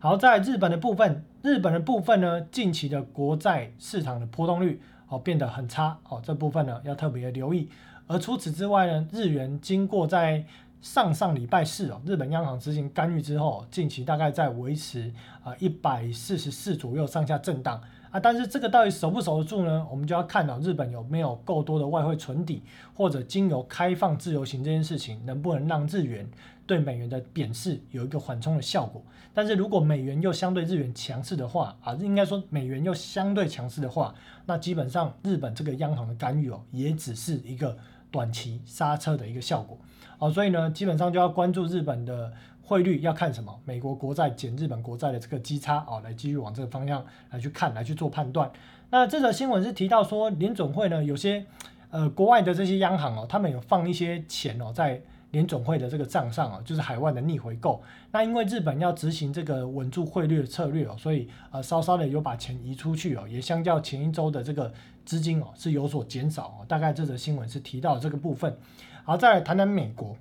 [0.00, 7.68] 好，在日本的部分，日本的部分呢，近期的国债市场的波动率哦变得很差哦，这部分呢要特别留意。
[8.08, 10.44] 而除此之外呢，日元经过在
[10.82, 15.12] 上上礼拜四哦，日本央行执行干预之后，近期大概在维持
[15.44, 19.86] 啊一百四十四左右上下震荡啊，但是这个到底守不守得住呢？
[19.88, 22.64] 我们就要看到日本有没有够多的外汇存底，
[22.94, 26.28] 或者经由开放自由行这件事情，能不能让日元
[26.66, 29.00] 对美元的贬势有一个缓冲的效果？
[29.32, 34.12] 但是如果美元又相对日元强势的话啊，应该说美元又相对强势的话，
[34.46, 37.78] 那基本上日本这个央行的干预哦，也只是一个
[38.10, 39.78] 短期刹车的一个效果。
[40.22, 42.32] 哦，所以呢，基本上就要关注日本的
[42.62, 43.52] 汇率，要看什么？
[43.64, 48.48] 美国国债减日本国债的这个基差啊，来继续往这个方向来去看，来去做判断。
[48.90, 51.44] 那这则新闻是提到说，联总会呢，有些
[51.90, 57.82] 呃国外的这些央行哦，他们有放一些钱哦在联总会的这个账上哦，就是海外的逆回购。
[58.12, 64.72] 那因为日本要执行这个稳住汇率的策略哦，所以呃稍稍的有把钱移出去哦，也相较前一周的这个
[65.04, 66.64] 资金哦是有所减少哦。
[66.68, 68.56] 大概这则新闻是提到这个部分。
[69.04, 70.16] 好，再来谈谈美国。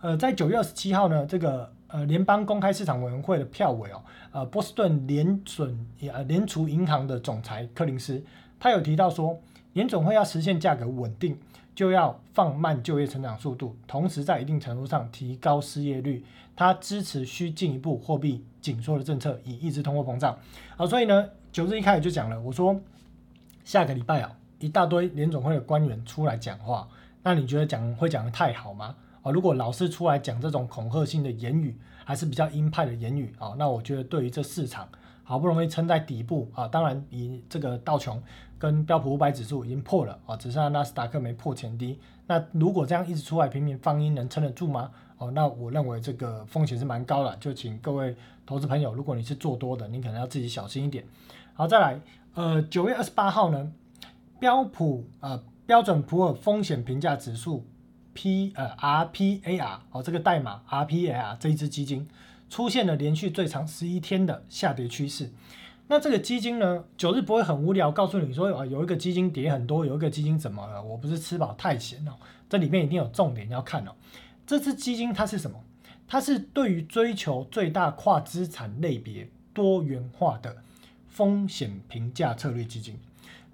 [0.00, 8.22] 呃，在九月二十七号呢，这个呃联邦公开市场委员会的票委哦，呃波士顿联准呃联储银行的总裁柯林斯，
[8.60, 9.36] 他有提到说，
[9.72, 11.36] 联总会要实现价格稳定，
[11.74, 16.24] 就要放慢就业成长速度，同时在一定程度上提高失业率。
[16.54, 20.38] 他支持需进一步货币紧缩的政策，以抑制通货膨胀。
[20.76, 22.78] 好，所以呢，九日一开始就讲了，我说
[23.64, 26.86] 下个礼拜啊，一大堆联总会的官员出来讲话。
[27.22, 28.96] 那你觉得讲会讲的太好吗？
[29.22, 34.88] 啊，如果老是出来讲这种恐吓性的言语，还是比较鹰派的言语啊，那我觉得对于这市场
[35.22, 38.22] 好不容易撑在底部啊，当然以这个道琼
[38.58, 41.98] 跟标普五百指数已经破了啊，只剩下纳斯达克没破前低。
[42.26, 44.90] 那如果这样一直出来频频放音，能撑得住吗？
[45.18, 51.04] 哦，那我认为这个风险是蛮高的，就请各位投资朋友，如果你是做多的，你可能要自己小心一点。
[51.52, 52.00] 好，再来，
[52.32, 53.70] 呃，九月二十八号呢，
[54.38, 55.38] 标普啊。
[55.70, 57.64] 标准普尔风险评价指数
[58.12, 62.08] P 呃 RPAR 哦，这个代码 RPAR 这一支基金
[62.48, 65.30] 出现了连续最长十一天的下跌趋势。
[65.86, 70.82] 那这个基金呢，九日不会很无聊，告诉你说啊，有一个基金跌很多，有一个基金怎么了？
[70.82, 72.14] 我不是吃饱太闲哦，
[72.48, 73.92] 这里面一定有重点要看哦。
[74.44, 75.62] 这支基金它是什么？
[76.08, 80.56] 它是对于追求最大跨资产类别多元化的
[81.06, 82.98] 风险评价策略基金。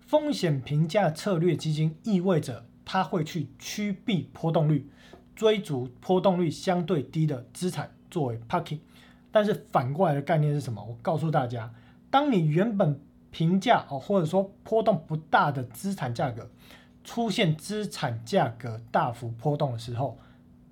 [0.06, 4.88] 风险评价策略基金意味着它会去趋避波动率，
[5.34, 8.78] 追逐波动率相对低的资产作为 parking。
[9.32, 10.84] 但是反过来的概念是什么？
[10.84, 11.74] 我告诉大家，
[12.08, 16.48] 当你原本评价哦，或者说波动不大的资产价格
[17.02, 20.18] 出现资产价格大幅波动的时候，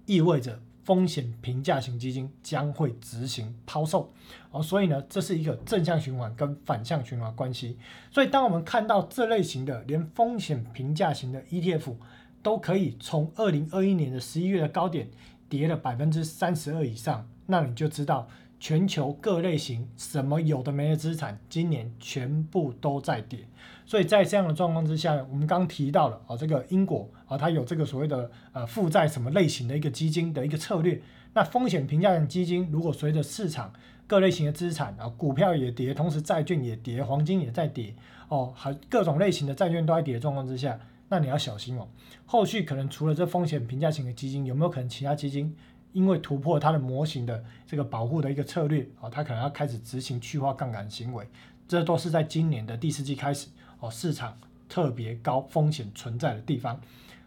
[0.06, 0.60] 意味着。
[0.84, 4.12] 风险评价型基金将会执行抛售，
[4.50, 7.78] 哦，所以呢，这是一个正向循环跟反向循环关系。
[8.10, 11.94] 所以，当我们看到这类型的连风险评价型的 ETF
[12.42, 15.08] 都可以从二零二一年的十一月的高点
[15.48, 18.28] 跌了百分之三十二以上，那你就知道。
[18.64, 23.40] 全球各类型什么有的没的资产，今年全部都在跌，
[23.85, 30.98] 所以在这样的状况之下，我们刚提到了啊，这个英国啊，它有这个所谓的呃负债什么类型的一个基金的一个策略。
[31.35, 33.70] 那风险评价型基金如果随着市场
[34.07, 37.94] 各类型的资产啊，股票也跌，同时债券也跌，黄金也在跌
[38.29, 41.87] 哦，还各种类型的债券都在跌的状况之下，那你要小心哦。
[42.24, 45.55] 后续可能除了这风险评价型的基金，有没有可能其他基金？
[45.94, 51.26] 因为突破它的模型的这个保护的一个策略啊，它可能要开始执行去化杠杆行为，
[51.66, 53.48] 这都是在今年的第四季开始
[53.80, 54.37] 哦，市场
[54.68, 56.78] 特别高风险存在的地方。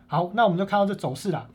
[0.06, 1.50] 好，那我们就看到这走势啦，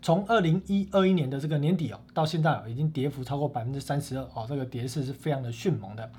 [0.00, 6.10] 从二零一二一年的这个年底哦，到现在已经跌幅超过百分之三十二哦，这个跌势是非常的迅猛的。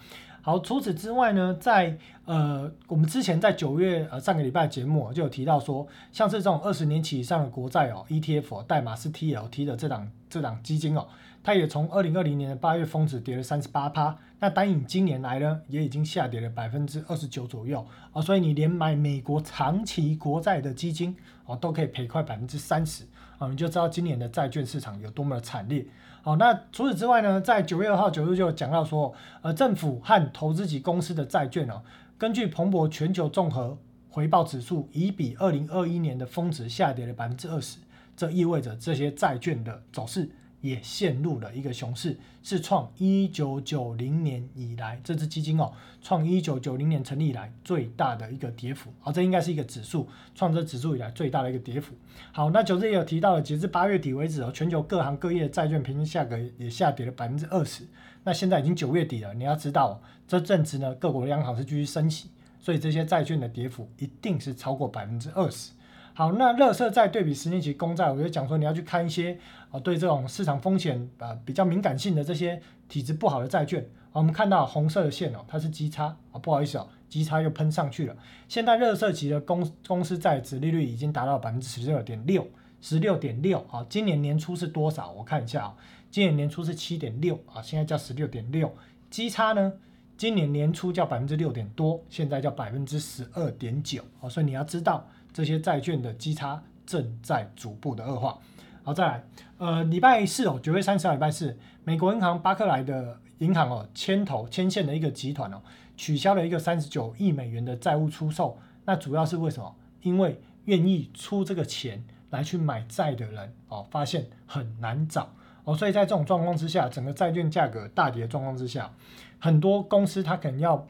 [0.45, 11.08] 好，除此之外呢，在呃，我们之前在九月呃上个礼拜节目就有提到说，像是这种二十年期以上的国债哦，ETF 代码是 TLT 的这档这档基金哦，
[11.41, 23.06] 它也从二零二零年的八月峰值跌了三十八趴，那单以今年来呢，也已经下跌了百分之二十九左右啊，所以你连买美国长期国债的基金哦，都可以赔快百分之三十
[23.38, 25.86] 啊，你就知道今年的债券市场有多么的惨烈。
[26.26, 31.82] 好，那除此之外呢，在九月二号九日就讲到说，呃，政府和投资级公司的债券哦，
[32.18, 33.78] 根据彭博全球综合
[34.10, 37.78] 回报指数已比二零二一年的峰值下跌了百分之二十，
[38.16, 40.30] 这意味着这些债券的走势。
[40.63, 51.93] 也陷入了一个熊市，是创一九九零年以来这支基金哦，创一九九零年成立以来最大的一个跌幅啊，这应该是一个指数，创这指数以来最大的一个跌幅。
[52.32, 57.84] 好，那九日也有提到了，截至八月底为止哦，全球各行各业债券平均价格也下跌了百分之二十。
[58.23, 62.30] 那现在已经九月底了，你要知道这阵子呢，各国央行是继续升息，
[62.62, 65.73] 所以这些债券的跌幅一定是超过百分之二十。
[66.15, 69.36] 好，那乐色债对比十年期公债，我就讲说你要去看一些
[69.71, 73.84] 啊，对这种市场风险啊比较敏感性的这些体质不好的债券。
[74.12, 78.15] 我们看到红色的线哦，它是基差啊，不好意思哦，基差又喷上去了。
[78.47, 82.47] 现在乐色级的公公司债值利率已经达到百分之十六点六，
[82.80, 83.84] 十六点六啊。
[83.89, 85.10] 今年年初是多少？
[85.13, 85.76] 我看一下啊，
[86.12, 88.71] 今年年初是七点六啊，现在叫十六点六。
[89.10, 89.73] 基差呢？
[90.15, 94.30] 今年年初叫百分之六点多，现在叫百分之十二点九啊。
[94.30, 95.10] 所以你要知道。
[95.34, 98.38] 这些债券的基差正在逐步的恶化。
[98.84, 99.24] 好，再来，
[99.58, 105.62] 呃，礼拜四哦，九月三十号礼拜四，美国银行巴克莱的银行哦牵头牵线的一个集团哦，
[105.98, 108.58] 取消了一个三十九亿美元的债务出售。
[108.86, 109.74] 那主要是为什么？
[110.02, 118.93] 因为愿意出这个钱来去买债的人哦，发现很难找哦，所以在这种状况之下，整个债券价格大跌的状况之下，
[119.39, 120.86] 很多公司它可能要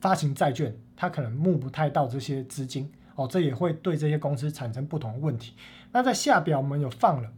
[0.00, 2.90] 发行债券，它可能募不太到这些资金。
[3.18, 5.52] 哦，这也会对这些公司产生不同的问题。
[5.90, 7.28] 那在下表我们有放了，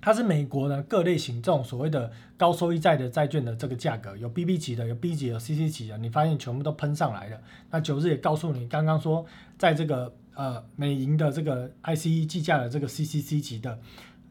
[0.00, 7.40] 它是美国的各类型这种所谓的高收益债的债券的这个价格，有 BB 级的，有 B 级的，CC 级的，你发现全部都喷上来了。
[7.68, 9.26] 那九日也告诉你，刚刚说
[9.58, 13.76] 在这个呃美银的这个 ICE 计价的这个 CCC 级的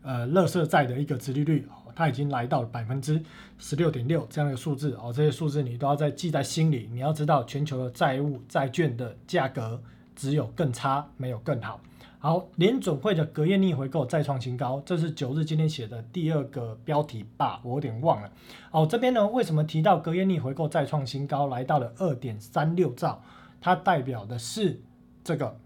[0.04, 3.22] 呃乐色债的一个殖利率，它已经来到百分之
[3.58, 6.88] 十六点六这样的数字哦，这些数字你都要在记在心里。
[6.94, 9.82] 你要知道全球的债务债券的价格。
[10.16, 11.80] 只有更差，没有更好。
[12.20, 18.32] 好，联准会的隔夜逆回购再创新高，这是九日今天写的第二个标题吧，我有点忘了。
[18.70, 23.24] 哦，这边呢，为什么提到隔夜逆回购再创新高，来到了二点三六兆？
[23.60, 24.82] 它代表的是
[25.24, 25.58] 这个，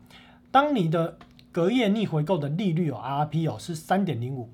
[0.49, 1.17] 当你的
[1.51, 4.49] 隔夜逆回购的利率哦，RP 哦是三点零五，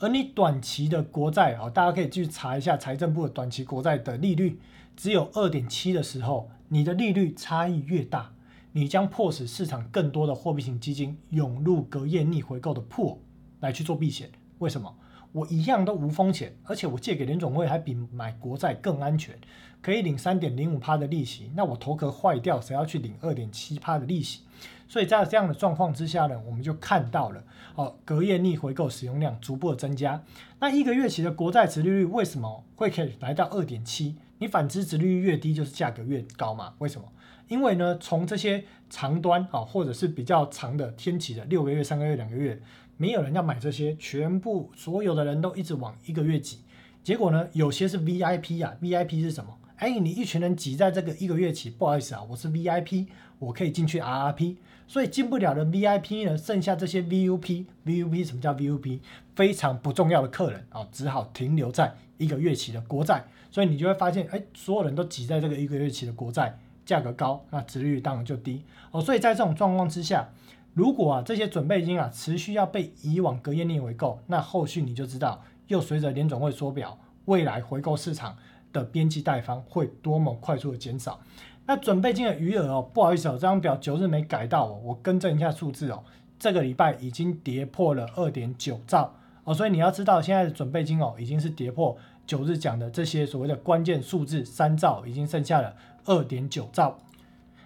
[0.00, 4.58] 而你短期的国债哦，大家可以去查一下财政部的短期国债的利率，
[4.96, 8.32] 只有二点七的时候，你的利率差异越大。
[8.76, 13.16] 你将迫使市场更多的货币型基金涌入隔夜逆回购的破
[13.60, 14.28] 来去做避险。
[14.58, 14.92] 为什么？
[15.30, 19.38] 我一样都无风险，而且我借给联总会还比买国债更安全，
[19.80, 21.52] 可以领三点零五趴的利息。
[21.54, 24.40] 那我头壳坏掉，谁要去领二点七趴的利息？
[24.88, 27.44] 所以在这样的状况之下呢，我们就看到了
[27.76, 30.20] 哦，隔夜逆回购使用量逐步的增加。
[30.58, 34.16] 那一个月期的国债值利率为什么会可以来到二点七？
[34.38, 36.74] 你反之值利率越低，就是价格越高嘛？
[36.78, 37.06] 为什么？
[37.48, 42.60] 因为呢，从这些长端啊，或者是比较长的天期的六个月、三个月、两个月，
[42.96, 46.58] 没有人要买这些，全部所有的人都一直往一个月挤。
[47.02, 49.58] 结果呢，有些是 VIP 啊，VIP 是什么？
[49.76, 59.00] 哎，你一群人挤在这个一个月期，不好意思啊，我是 VIP，我可以进去 RRP，所以进不了的 VIP 呢，剩下这些 VUP，VUP 什么叫 VUP？
[59.34, 63.24] 非常不重要的客人啊，只好停留在一个月期的国债。
[63.50, 66.58] 所以你就会发现，哎，所有人都挤在这个一个月期的国债。
[66.84, 69.00] 价格高，那值率当然就低哦。
[69.00, 70.28] 所以在这种状况之下，
[70.74, 78.36] 如果啊这些准备金啊持续要被以往隔夜逆回购，那后续你就知道，又随着联总会缩表，未来回购市场
[78.72, 81.20] 的边际贷方会多么快速的减少。
[81.66, 86.02] 那准备金的余额哦，不好意思哦，这张表九日没改到哦，我更正一下数字哦，
[86.38, 89.54] 这个礼拜已经跌破了二点九兆哦。
[89.54, 95.74] 所以你要知道，现在的准备金哦已经是跌破九日讲的这些所谓的关键数字三兆，已经剩下了。
[96.04, 96.98] 二点九兆，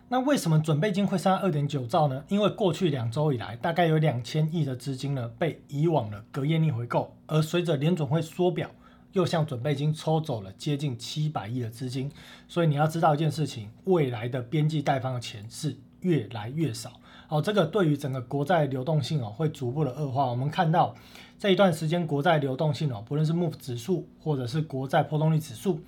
[0.09, 2.25] 那为什么准备金会上二点九兆呢？
[2.29, 8.71] 因为过去两周以来，大概有两千亿的资金呢被以往的隔夜逆回购，而随着联总会缩表，
[9.13, 12.11] 又向准备金抽走了接近七百亿的资金。
[12.47, 16.93] 所以你要知道一件事情，未来的边际贷方的钱是越来越少。
[17.29, 20.27] 哦，这个对于整个国债流动性哦会逐步的恶化。
[20.27, 20.95] 我们看到
[21.39, 25.81] 这一段时间国债流动性哦，不论是 MOVE 指数或者是国债波动率指数。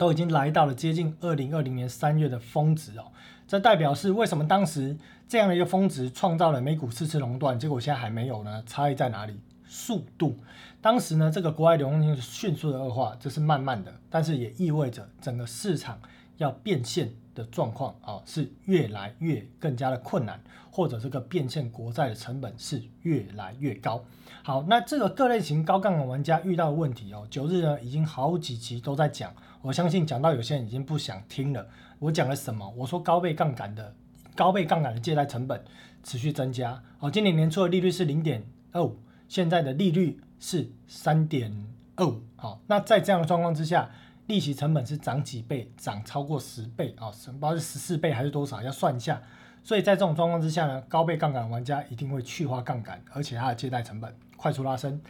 [0.00, 3.12] 都已经来到了接近二零二零年三月的峰值哦，
[3.46, 4.96] 这代表是为什么当时
[5.28, 8.62] 这样的一个峰值创造了美股四次熔断，结果现在还没有呢？
[8.64, 9.38] 差异在哪里？
[9.66, 10.38] 速度。
[10.80, 16.00] 当时呢，这个国外流动性迅速的恶化，这是慢慢的，但是也意味着整个市场
[16.38, 24.04] 要变现的状况啊，是越来越更加的困难，或者这个变现国债的成本是越来越高。
[24.42, 29.32] 好，那这个各类型高杠杆玩家遇到的问题哦，九日呢已经好几集都在讲。
[29.62, 31.66] 我相信讲到有些人已经不想听了。
[31.98, 32.68] 我讲了什么？
[32.76, 33.94] 我说高倍杠杆的
[34.34, 35.62] 高倍杠杆的借贷成本
[36.02, 36.82] 持续增加。
[36.98, 38.96] 好，今年年初的利率是零点二五，
[39.28, 41.52] 现在的利率是三点
[41.96, 42.22] 二五。
[42.36, 43.90] 好，那在这样的状况之下，
[44.30, 49.20] 利息成本是涨几倍，涨超过十倍啊，不知道是十四倍还是多少，要算一下。
[49.64, 55.00] 所以在这种状况之下呢，高倍杠杆玩家一定会去化杠杆，而且它的借贷成本快速拉升。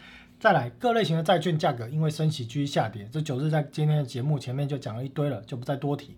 [0.41, 6.17] 再来，各类型的债券价格因为升息继续下跌，这九日在今天的节目前面就讲了一堆了，就不再多提。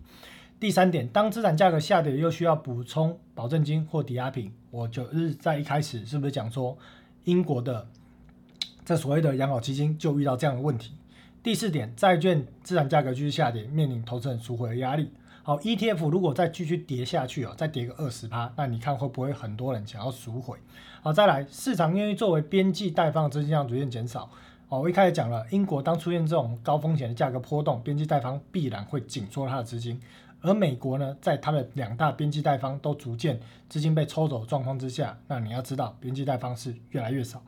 [0.61, 6.77] 第三点，当资产价格下跌又需要补充保证金或抵押品，我九日在一开始是不是讲说
[7.25, 7.85] 英国的
[8.85, 10.93] 这所谓的养老基金就遇到这样的问题？
[11.43, 15.11] 第四点，债券资产价格继续下跌，面临投资人赎回的压力。
[15.43, 20.57] 好，ETF 如果再继续跌下去哦，再跌个二十趴，那你看会不会很多人想要赎回？
[21.01, 24.29] 好，再来，市场愿意作为边际贷放资金量逐渐减少。
[24.69, 29.99] 哦，我一开始讲了，英国当出现这种高风险的价格波动，边际贷方必然会紧缩它的资金。
[30.43, 33.39] 而美国呢，在它的两大边际贷方都逐渐
[33.69, 37.41] 资金被抽走的状况之下，那你要知道，边际贷方是越来越少。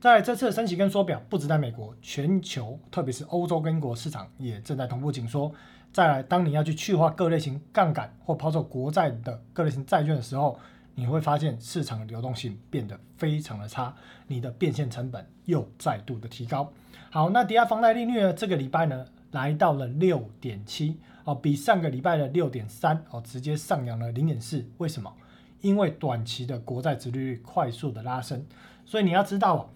[0.00, 5.52] 在这次的升息跟缩表，不止在美国，全球特别是欧洲跟英国市场也正在同步紧缩。
[5.92, 10.58] 再来，当你要去去化各类型杠杆或抛售国债的各类型债券的时候，
[10.94, 13.92] 你会发现市场流动性变得非常的差，
[14.28, 16.72] 你的变现成本又再度的提高。
[17.10, 18.32] 好，那抵押房贷利率呢？
[18.32, 24.64] 这个礼拜呢来到了六点七哦，比上个礼拜的六点三哦直接上扬了零点四。
[24.78, 25.12] 为什么？
[25.60, 28.46] 因为短期的国债殖利率快速的拉升，
[28.84, 29.68] 所以你要知道。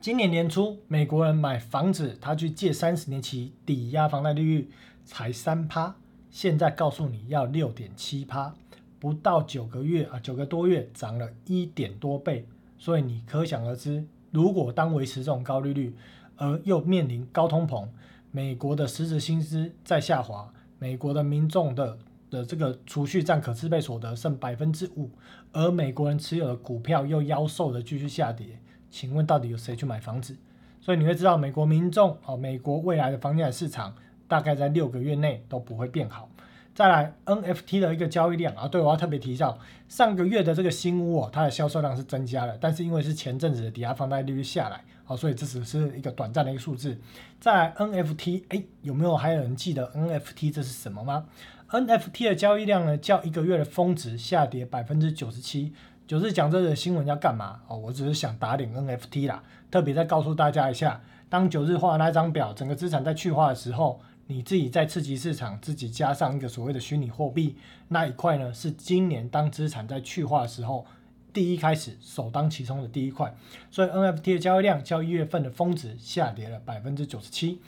[0.00, 4.68] 今年年初，美国人买房子，他去借三十年期抵押房贷利率
[5.04, 5.94] 才三趴，
[6.28, 8.52] 现在告诉你要六点七趴，
[8.98, 12.46] 不到九个月啊，九个多月涨了一点多倍，
[12.76, 15.94] 所以你可想而知，如果当维持这种高利率，
[16.36, 17.86] 而又面临高通膨，
[18.34, 21.98] 美国的实质薪资在下滑，美国的民众的
[22.30, 25.10] 的这个储蓄占可支配所得剩百分之五，
[25.52, 28.58] 而美国人持有的股票又妖瘦的继续下跌。
[28.90, 30.36] 请问到底有谁去买房子？
[30.80, 33.94] 所以你会知道，美国民众哦，美国未来的房地产市场
[34.26, 36.28] 大概在六个月内都不会变好。
[36.74, 39.58] 再来，NFT 的一个交易量啊，对我要特别提到，
[39.88, 44.82] 上个月的这个新屋哦，它的销售量是增加了，但是因为是前阵子的抵押房贷利率下来，
[45.16, 46.98] 所以这只是一个短暂的一个数字。
[47.40, 51.26] 在 NFT，哎，有没有还有人记得 NFT 这是什么吗
[51.70, 55.72] ？NFT 的交易量呢，较一个月的峰值下跌百分之九十七。
[56.06, 57.60] 九日讲这个新闻要干嘛？
[57.68, 61.00] 哦，我只是想打点 NFT 啦，特别再告诉大家一下，
[61.30, 67.56] 当九日画那张表，整个资产在去化的时候，你自己在刺激市场，自己加上一个所谓的虚拟货币
[67.88, 70.84] 那一块呢，是今年当资产在去化的时候，
[71.32, 73.34] 第一开始首当其冲的第一块。
[73.70, 77.60] 所以 NFT 的交易量较一月份的峰值下跌了百分之九十七。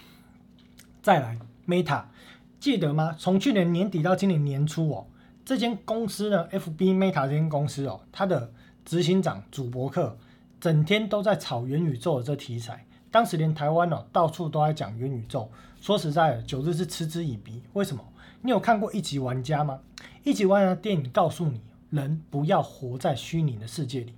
[1.02, 2.04] 再来 Meta，
[2.60, 3.14] 记得吗？
[3.18, 5.06] 从去年年底到今年年初哦。
[5.44, 8.50] 这间公司呢，FB Meta 这间公司哦，它的
[8.84, 10.16] 执行长主博客
[10.58, 12.86] 整天都在炒元宇宙的这题材。
[13.10, 15.50] 当时连台湾哦，到处都在讲元宇宙。
[15.80, 17.62] 说实在的，九日是嗤之以鼻。
[17.74, 18.02] 为什么？
[18.40, 19.80] 你有看过一级玩家吗？
[20.22, 21.60] 一级玩家电影告诉你，
[21.94, 24.14] 人不要活在虚拟的世界里。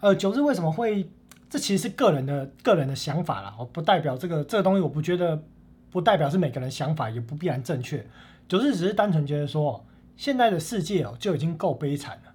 [0.00, 1.08] 呃，九日为什么会？
[1.50, 5.42] 这其实是个人的个人的想法啦，我不代表这个这个东西，我不觉得，
[5.90, 8.06] 不代表是每个人想法，也不必然正确。
[8.48, 9.84] 九日只是单纯觉得说。
[10.16, 12.32] 现在的世界哦就已经够悲惨了，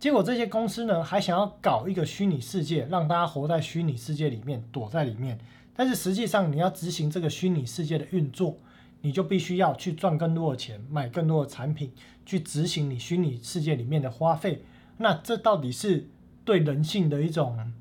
[0.00, 5.38] 结果这些公司呢还想要搞一个虚拟世界，让大家活在虚拟世界里面，躲在里面。
[5.72, 8.58] 但是实际上你要执行这个虚拟世界的运作，
[9.02, 11.92] 你就必须要去赚更多的钱，买更多的产品，
[12.30, 14.62] 去执行你虚拟世界里面的花费。
[14.98, 16.08] 那这到底是
[16.44, 17.72] 对人性的一种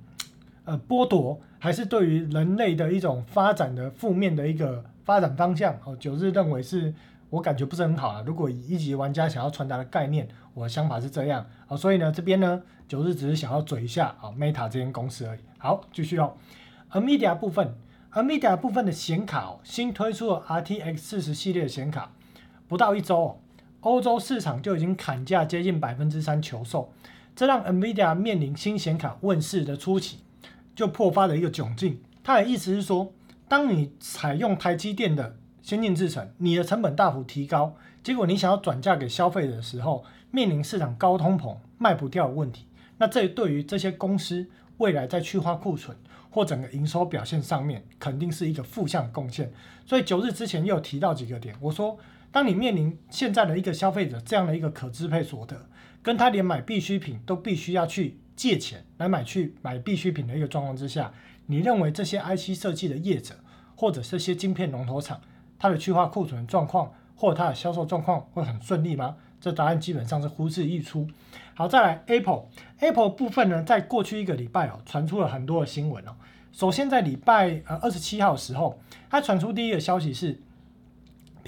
[0.66, 5.80] 呃剥夺，还是对于人类的一种发展的负面的一个发展方向？
[5.86, 6.94] 哦，九日认为是。
[7.32, 8.24] 我感觉不是很好啊。
[8.26, 11.78] 如果以一级玩家想要传达的概念，我的想法是这样啊。
[11.78, 15.40] 所以呢，这边呢，九日只是想要嘴一下啊，Meta 这间公司而已。
[15.60, 16.34] 好，继续哦。
[16.90, 17.76] 而 Media 部分
[18.10, 22.12] 而 Media 部分的显卡哦新推出了 RTX 四十系列的显卡，
[22.68, 23.38] 不到一周哦，
[23.82, 26.92] 欧洲市场就已经砍价接近百分之三求售，
[27.36, 30.20] 这让 Nvidia 面临新显卡问世的初期
[30.76, 32.02] 就破发的一个窘境。
[32.24, 33.14] 他的意思是说，
[33.48, 42.66] 当你采用台积电的先进制程，你的成本大幅提高，结果你想要转嫁给消费者的时候，面临市场高通膨卖不掉的问题。
[42.98, 44.46] 那这对于这些公司
[44.78, 45.96] 未来在去化库存
[46.30, 49.52] 或整个营收表现上面，肯定是一个负向贡献。
[49.86, 51.98] 所以九日之前又提到几个点，我说，
[52.32, 55.68] 当你面临现在的一个消费者这样的一个可支配所得，
[56.04, 61.12] 跟他连买必需品都必须要去借钱来买去买必需品的一个状况之下，
[61.48, 63.36] 你认为这些 IC 设计的业者
[63.76, 65.20] 或者这些晶片龙头厂？
[65.58, 69.18] 它的去化库存状况或它的销售状况会很顺利吗？
[69.42, 71.08] 这答案基本上是呼之欲出。
[71.54, 76.16] 好，再来 Apple，Apple 部分呢，在过去一个礼拜哦，传出了很多的新闻哦。
[76.52, 80.40] 首先在礼拜呃二十七号的时候，它传出第一个消息是，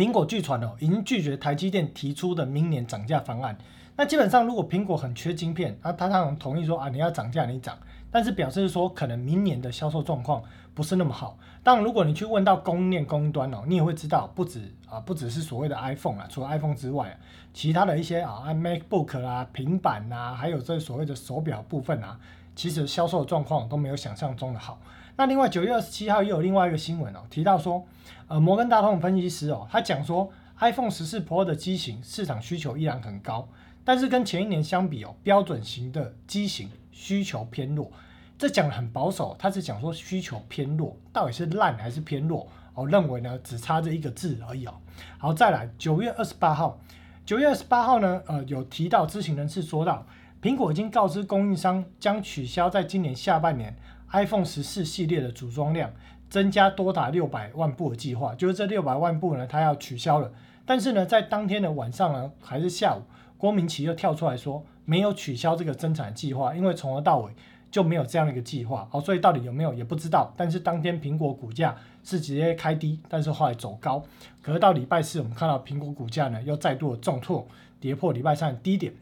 [0.01, 3.55] 苹果据传哦，已经拒绝台积电提出的明年涨价方案。
[3.95, 7.77] 那基本上，如果苹果很缺晶片，那他当然同意说啊，你要涨价你涨，
[8.09, 10.41] 但是表示说可能明年的销售状况
[10.73, 11.37] 不是那么好。
[11.61, 17.15] 当然，如果你去问到供应链供应端哦，你也会知道，不止啊，不只是所谓的 iPhone 啊，除了 iPhone 之外，
[17.53, 22.19] 其他的一些啊，MacBook 啦、平板呐，还有这所谓的手表部分啊，
[22.55, 24.79] 其实销售状况都没有想象中的好。
[25.15, 27.85] 那另外九月二十七号又有另外一个新闻哦，提到说，
[28.27, 33.47] 呃，摩根大通分析师哦，他讲说 iPhone 十四 Pro 的机型市场需求依然很高。
[33.83, 37.91] 但是跟前一年相比哦，标准型的机型需求偏弱，
[38.37, 42.47] 这讲的很保守，他是讲说需求偏弱，到底是烂还是偏弱？
[42.73, 44.73] 我认为呢，只差这一个字而已哦。
[45.17, 46.79] 好，再来九月二十八号，
[47.25, 50.05] 九月二十八号呢，呃，有提到知情人士说到，
[50.41, 53.75] 苹果已经告知供应商将取消在今年下半年
[54.11, 55.91] iPhone 十四系列的组装量
[56.29, 60.31] 增加多达六百万部的计划，就是这六百万部呢，它要取消了。
[60.65, 63.01] 但是呢，在当天的晚上呢，还是下午。
[63.37, 67.31] 郭明奇又跳出来说，没有取消这个增产计划，因为从头到尾
[67.71, 70.31] 就没有这样的一个计划，好，所以到底有没有也不知道。
[70.37, 74.03] 但是当天苹果股价是直接开低，但是后来走高。
[74.43, 77.47] 可是到礼拜四，我们看到苹果股价呢又再度的重挫，
[77.79, 78.93] 跌破礼拜三的低点。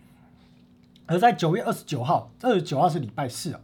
[1.05, 3.59] 而在九月二十九号，二十九号是礼拜四啊，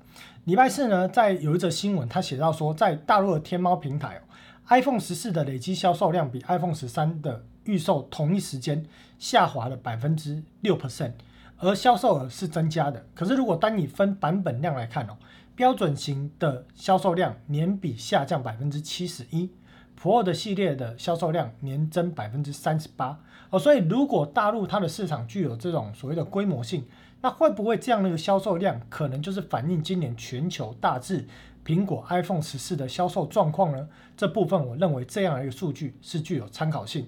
[0.46, 4.22] 礼拜四呢，在有一则新闻，他写到说，在大陆的天猫平台
[4.68, 8.86] ，iPhone 十四的累计销售量比 iPhone 十三的预售同一时间
[9.18, 11.14] 下滑了百分之六 percent，
[11.58, 13.08] 而销售额是增加的。
[13.16, 15.18] 可是如果单以分版本量来看哦，
[15.56, 19.50] 标准型的销售量年比下降百分之七十一
[20.00, 23.20] ，Pro 的系列的销售量年增百分之三十八
[23.50, 23.60] 哦。
[23.60, 26.86] 所以如果大陆它的市场具有这种所谓的规模性，
[27.22, 31.26] 那会不会这样的一个销售量可能就是反映今年全球大致
[31.66, 33.88] 苹果 iPhone 十四的销售状况呢？
[34.16, 37.08] 这部分我认为这样的一个数据是具有参考性。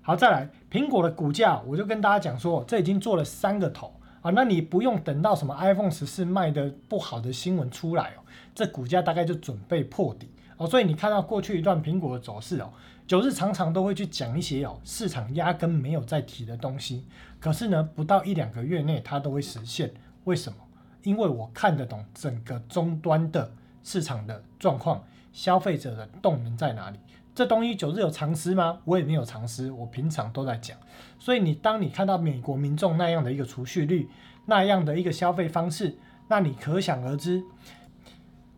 [0.00, 8.24] 好，再来苹果的股价，我就跟大家讲说，这已经做了三个头啊，那你不用等到什么 iPhone 十四卖的不好的新闻出来哦，
[8.54, 12.70] 这股价大概就准备破底哦，所以你看到过去一段苹果的走势哦，
[13.06, 17.06] 九日常常都会去讲一些哦，市场压根没有在提的东西，
[17.40, 19.90] 可是呢，不到一两个月内它都会实现，
[20.24, 20.58] 为什么？
[21.04, 23.50] 因为我看得懂整个终端的
[23.82, 25.02] 市场的状况，
[25.32, 26.98] 消费者的动能在哪里。
[27.34, 28.80] 这东西九日有常识吗？
[28.84, 30.76] 我也没有常识，我平常都在讲。
[31.20, 34.10] 所以你当你看到美国民众那样的一个储蓄率，
[34.46, 35.96] 那样的一个消费方式，
[36.26, 37.44] 那你可想而知，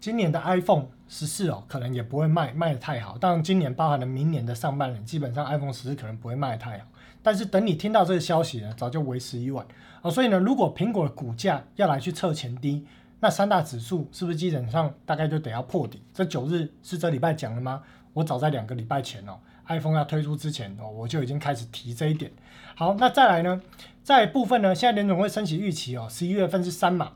[0.01, 3.18] 今年的 iPhone 十四哦，可能也不会卖卖的太好。
[3.18, 6.86] 当然，今年包含了明年的上半年，基本上 iPhone 十四可能不会卖的太好。
[7.22, 9.66] 但是等你听到这个消息呢，早就为时已晚
[10.01, 10.11] 哦。
[10.11, 12.86] 所以呢，如果苹果的股价要来去测前低，
[13.20, 16.01] 那三大指数是不是基本上大概就得要破底？
[16.14, 17.82] 这九日是这礼拜讲了吗？
[18.14, 19.38] 我早在两个礼拜前哦
[19.68, 22.30] ，iPhone 要推出之前哦，我就已经开始提这一点。
[22.74, 23.61] 好，那再来呢，
[24.03, 27.12] 在部分呢，现在联总会升息预期哦，十一月份是三码，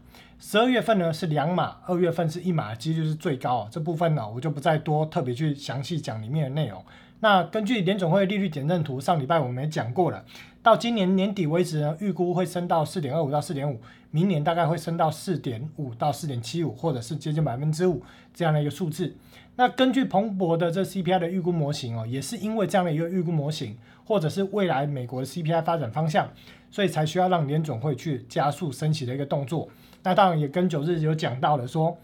[0.47, 3.69] 十二月份呢是两码，二月份是一码，几率是最高哦。
[3.71, 6.85] 这部分呢，我就不再多特别去详细讲里面的内容。
[7.21, 10.23] 那根据联总会利率点阵图，上礼拜我们也讲过了，
[10.63, 13.81] 到今年年底为止呢，预估会升到四点二五到四点五，
[14.11, 18.03] 明年大概会升到四点五到四点七五，或者是接近百分之五
[18.35, 19.17] 这样的一个数字。
[19.57, 26.31] 那根据彭博的这 CPI 的预估模型哦，也是因为这样的一个预估模型，或者是未来美国的 CPI 发展方向，
[26.71, 29.71] 所以才需要让联总会去加速升息的一个动作。
[30.05, 31.99] 那当然也跟九日有讲到了说，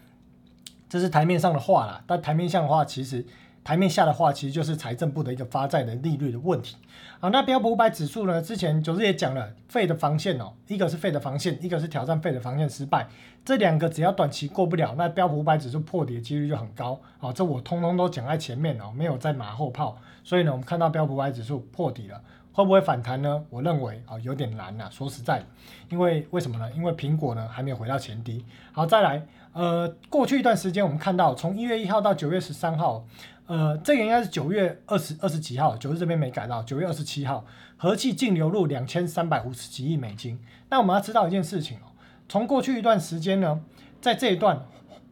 [0.89, 3.25] 这是台面上的话啦，但台面上的话其实。
[3.63, 6.75] 台面下的话，其实就是财政部的一个发债的利率的问题。
[7.19, 8.41] 好，那标普五百指数呢？
[8.41, 13.07] 之前九日也讲了，费的防线哦，一个是费的防线，一个是挑战费的防线失败，
[13.45, 16.99] 这两个只要短期过不了，那标普五百指数破底的几率就很高。
[17.19, 19.95] 好，这我通通都讲在前面哦，没有在马后炮。
[20.23, 22.19] 所以呢，我们看到标普五百指数破底了，
[22.53, 23.43] 会不会反弹呢？
[23.49, 24.89] 我认为啊，有点难呐。
[24.91, 25.43] 说实在，
[25.89, 26.71] 因为为什么呢？
[26.75, 28.45] 因为苹果呢还没有回到前低。
[28.71, 33.05] 好，再来，呃，过去一段时间我们看到，从一月一号到九月十三号。
[33.47, 37.45] 呃，这个应该是九月二十二十几号，九日这边没改到，九月二十七号，
[37.75, 40.39] 合计净流入两千三百五十几亿美金。
[40.69, 41.91] 那我们要知道一件事情哦，
[42.29, 43.61] 从过去一段时间呢，
[43.99, 44.61] 在这一段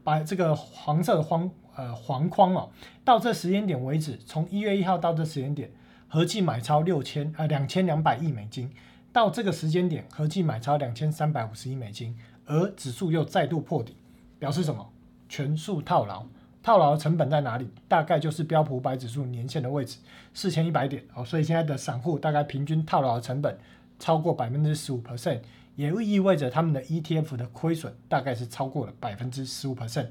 [0.06, 2.70] 把这个黄色的黄呃黄框哦，
[3.04, 5.70] 到这时间点为止，从一月一号到这时间点，
[6.10, 8.70] 合计买超六千呃两千两百亿美金，
[9.14, 13.96] 到这个时间点合计买超两千三百五十亿美金，而指数又再度破底，
[14.40, 14.92] 表示什么？
[15.30, 16.26] 全数套牢。
[16.62, 17.70] 套牢的成本在哪里？
[17.88, 19.98] 大概就是标普五百指数年线的位置，
[20.34, 21.24] 四千一百点哦。
[21.24, 23.58] 所以现在的散户大概平均套牢的成本
[23.98, 25.40] 超过百分之十五 percent，
[25.76, 30.08] 也意味着他们的 ETF 的亏损大概是超过了百分之十五 percent。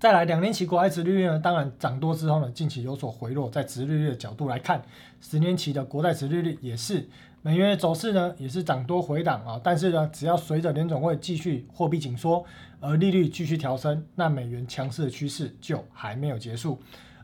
[0.00, 3.50] 再来，两年期国债殖利率呢，当然涨多之后呢，近期有所回落。
[3.50, 4.80] 在殖利率的角度来看，
[5.20, 7.08] 十年期的国债殖利率也是。
[7.42, 12.44] 美元的走势呢，也是涨多回档啊，但是呢，只要随着联总会继续货币紧缩，
[12.78, 16.78] 而利率继续调升，那美元强势的趋势就还没有结束。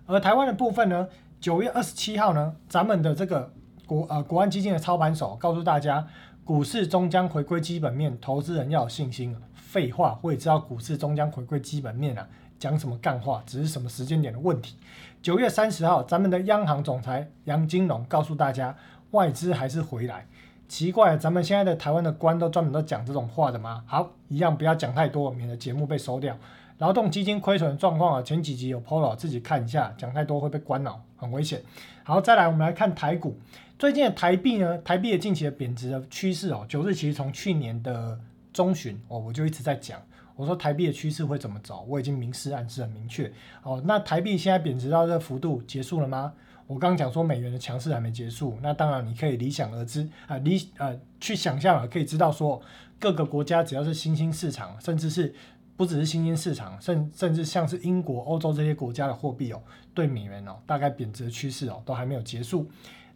[0.07, 1.07] 而台湾的部分呢，
[1.41, 3.53] 九月二十七号呢，咱们的这个
[3.87, 6.05] 国呃国安基金的操盘手告诉大家，
[6.45, 9.37] 股市终将回归基本面，投资人要有信心。
[9.55, 12.29] 废话，我也知道股市终将回归基本面啊，
[12.59, 14.77] 讲什么干话，只是什么时间点的问题。
[15.23, 18.77] 九月三十号，咱们的央行总裁杨金龙告诉大家。
[19.11, 20.27] 外资还是回来，
[20.67, 23.85] 奇怪，咱们现在的台湾的官都专门都讲这种话的吗？
[23.87, 26.37] 好，一样不要讲太多，免得节目被收掉。
[26.79, 31.63] 劳动基金亏损的状况啊，前几集有 POLO 自己看一下，讲太多会被关哦，很危险。
[32.03, 33.39] 好，再来我们来看台股，
[33.79, 38.19] 最近的台币呢，台币的近期的贬值的趋势哦，九日其实从去年的
[38.53, 40.03] 中旬哦，我就一直在讲，
[40.37, 43.33] 我说台币的趋势会怎么走，我已经明示暗示很明确。
[43.63, 46.33] 哦，那台币现在贬值到这个幅度结束了吗？
[46.67, 52.61] 我刚刚讲说美元的强势还没结束，那当然你可以理想而知啊，理呃去想象了，可以知道说
[52.99, 55.35] 各个国家只要是新兴市场，甚至是
[55.77, 59.61] 不只是新兴市场，甚甚至像是英国、欧洲这些国家的货币哦，
[59.93, 62.67] 对美元哦大概贬值的趋势哦都还没有结束。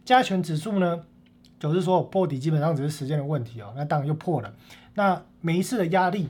[0.05, 1.03] 加权指数呢，
[1.59, 4.53] 就是说破底基本上只是时间的问题哦，那当然又破了。
[4.93, 6.29] 那每一次的压力，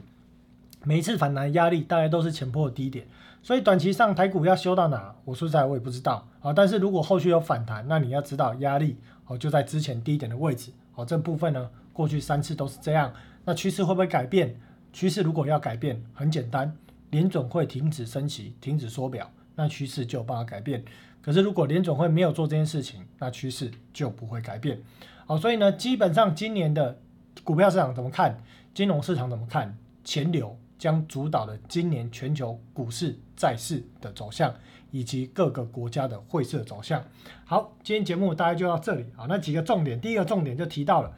[0.84, 3.08] 每一次反弹压力大概都是前破的低点。
[3.42, 6.52] 所以短期上台股要修到哪，我说实在我也不知道啊。
[6.52, 11.06] 但是如果后续有反弹，那你要知道压力哦就在之前低点的位置哦。
[11.06, 13.14] 这部分呢，过去三次都是这样。
[13.46, 14.60] 那趋势会不会改变？
[14.92, 16.76] 趋势如果要改变，很简单，
[17.12, 20.84] 联总会停止升息，停止缩表，那趋势就有办法改变。
[21.22, 24.82] 可是如果联总会没有做这件事情，那趋势就不会改变。
[25.26, 27.00] 好，所以呢，基本上今年的
[27.44, 28.42] 股票市场怎么看？
[28.74, 29.78] 金融市场怎么看？
[30.04, 30.58] 钱流。
[30.80, 34.52] 将主导了今年全球股市、债市的走向，
[34.90, 37.04] 以及各个国家的汇市走向。
[37.44, 39.26] 好，今天节目大概就到这里啊。
[39.28, 41.14] 那几个重点，第一个重点就提到了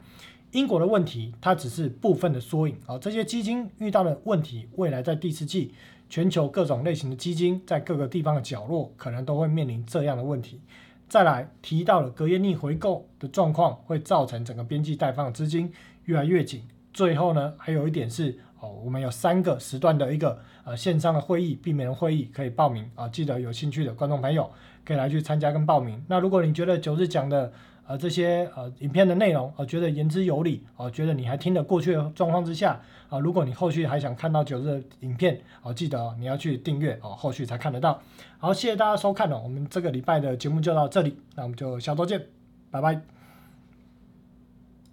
[0.50, 2.98] 英国的问题，它只是部分的缩影啊。
[2.98, 5.72] 这些基金遇到的问题，未来在第四季，
[6.10, 10.60] 全球各种类型的基金在各个地方的角落，可能都会面临这样的问题。
[11.08, 15.72] 再来提到了隔夜逆回购的状况，会造成整个边际贷放的资金
[16.06, 16.64] 越来越紧。
[16.92, 18.40] 最后呢，还有一点是。
[18.62, 24.48] 哦，我们有三个时段的一个呃线上的会议，避免会议可以报名啊，记得有兴趣的观众朋友
[24.84, 26.00] 可以来去参加跟报名。
[26.06, 27.52] 那如果你觉得九日讲的
[27.88, 38.00] 呃这些呃影片的内容呃觉得言之有理哦，觉得你还听得过去的状况之下啊，如果你后续还想看到九日的影片哦，记得你要去订阅哦，后续才看得到。
[38.38, 42.24] 好，谢谢大家收看哦，我们这个礼拜的节目就到这里，那我们就下周见，
[42.70, 43.21] 拜拜。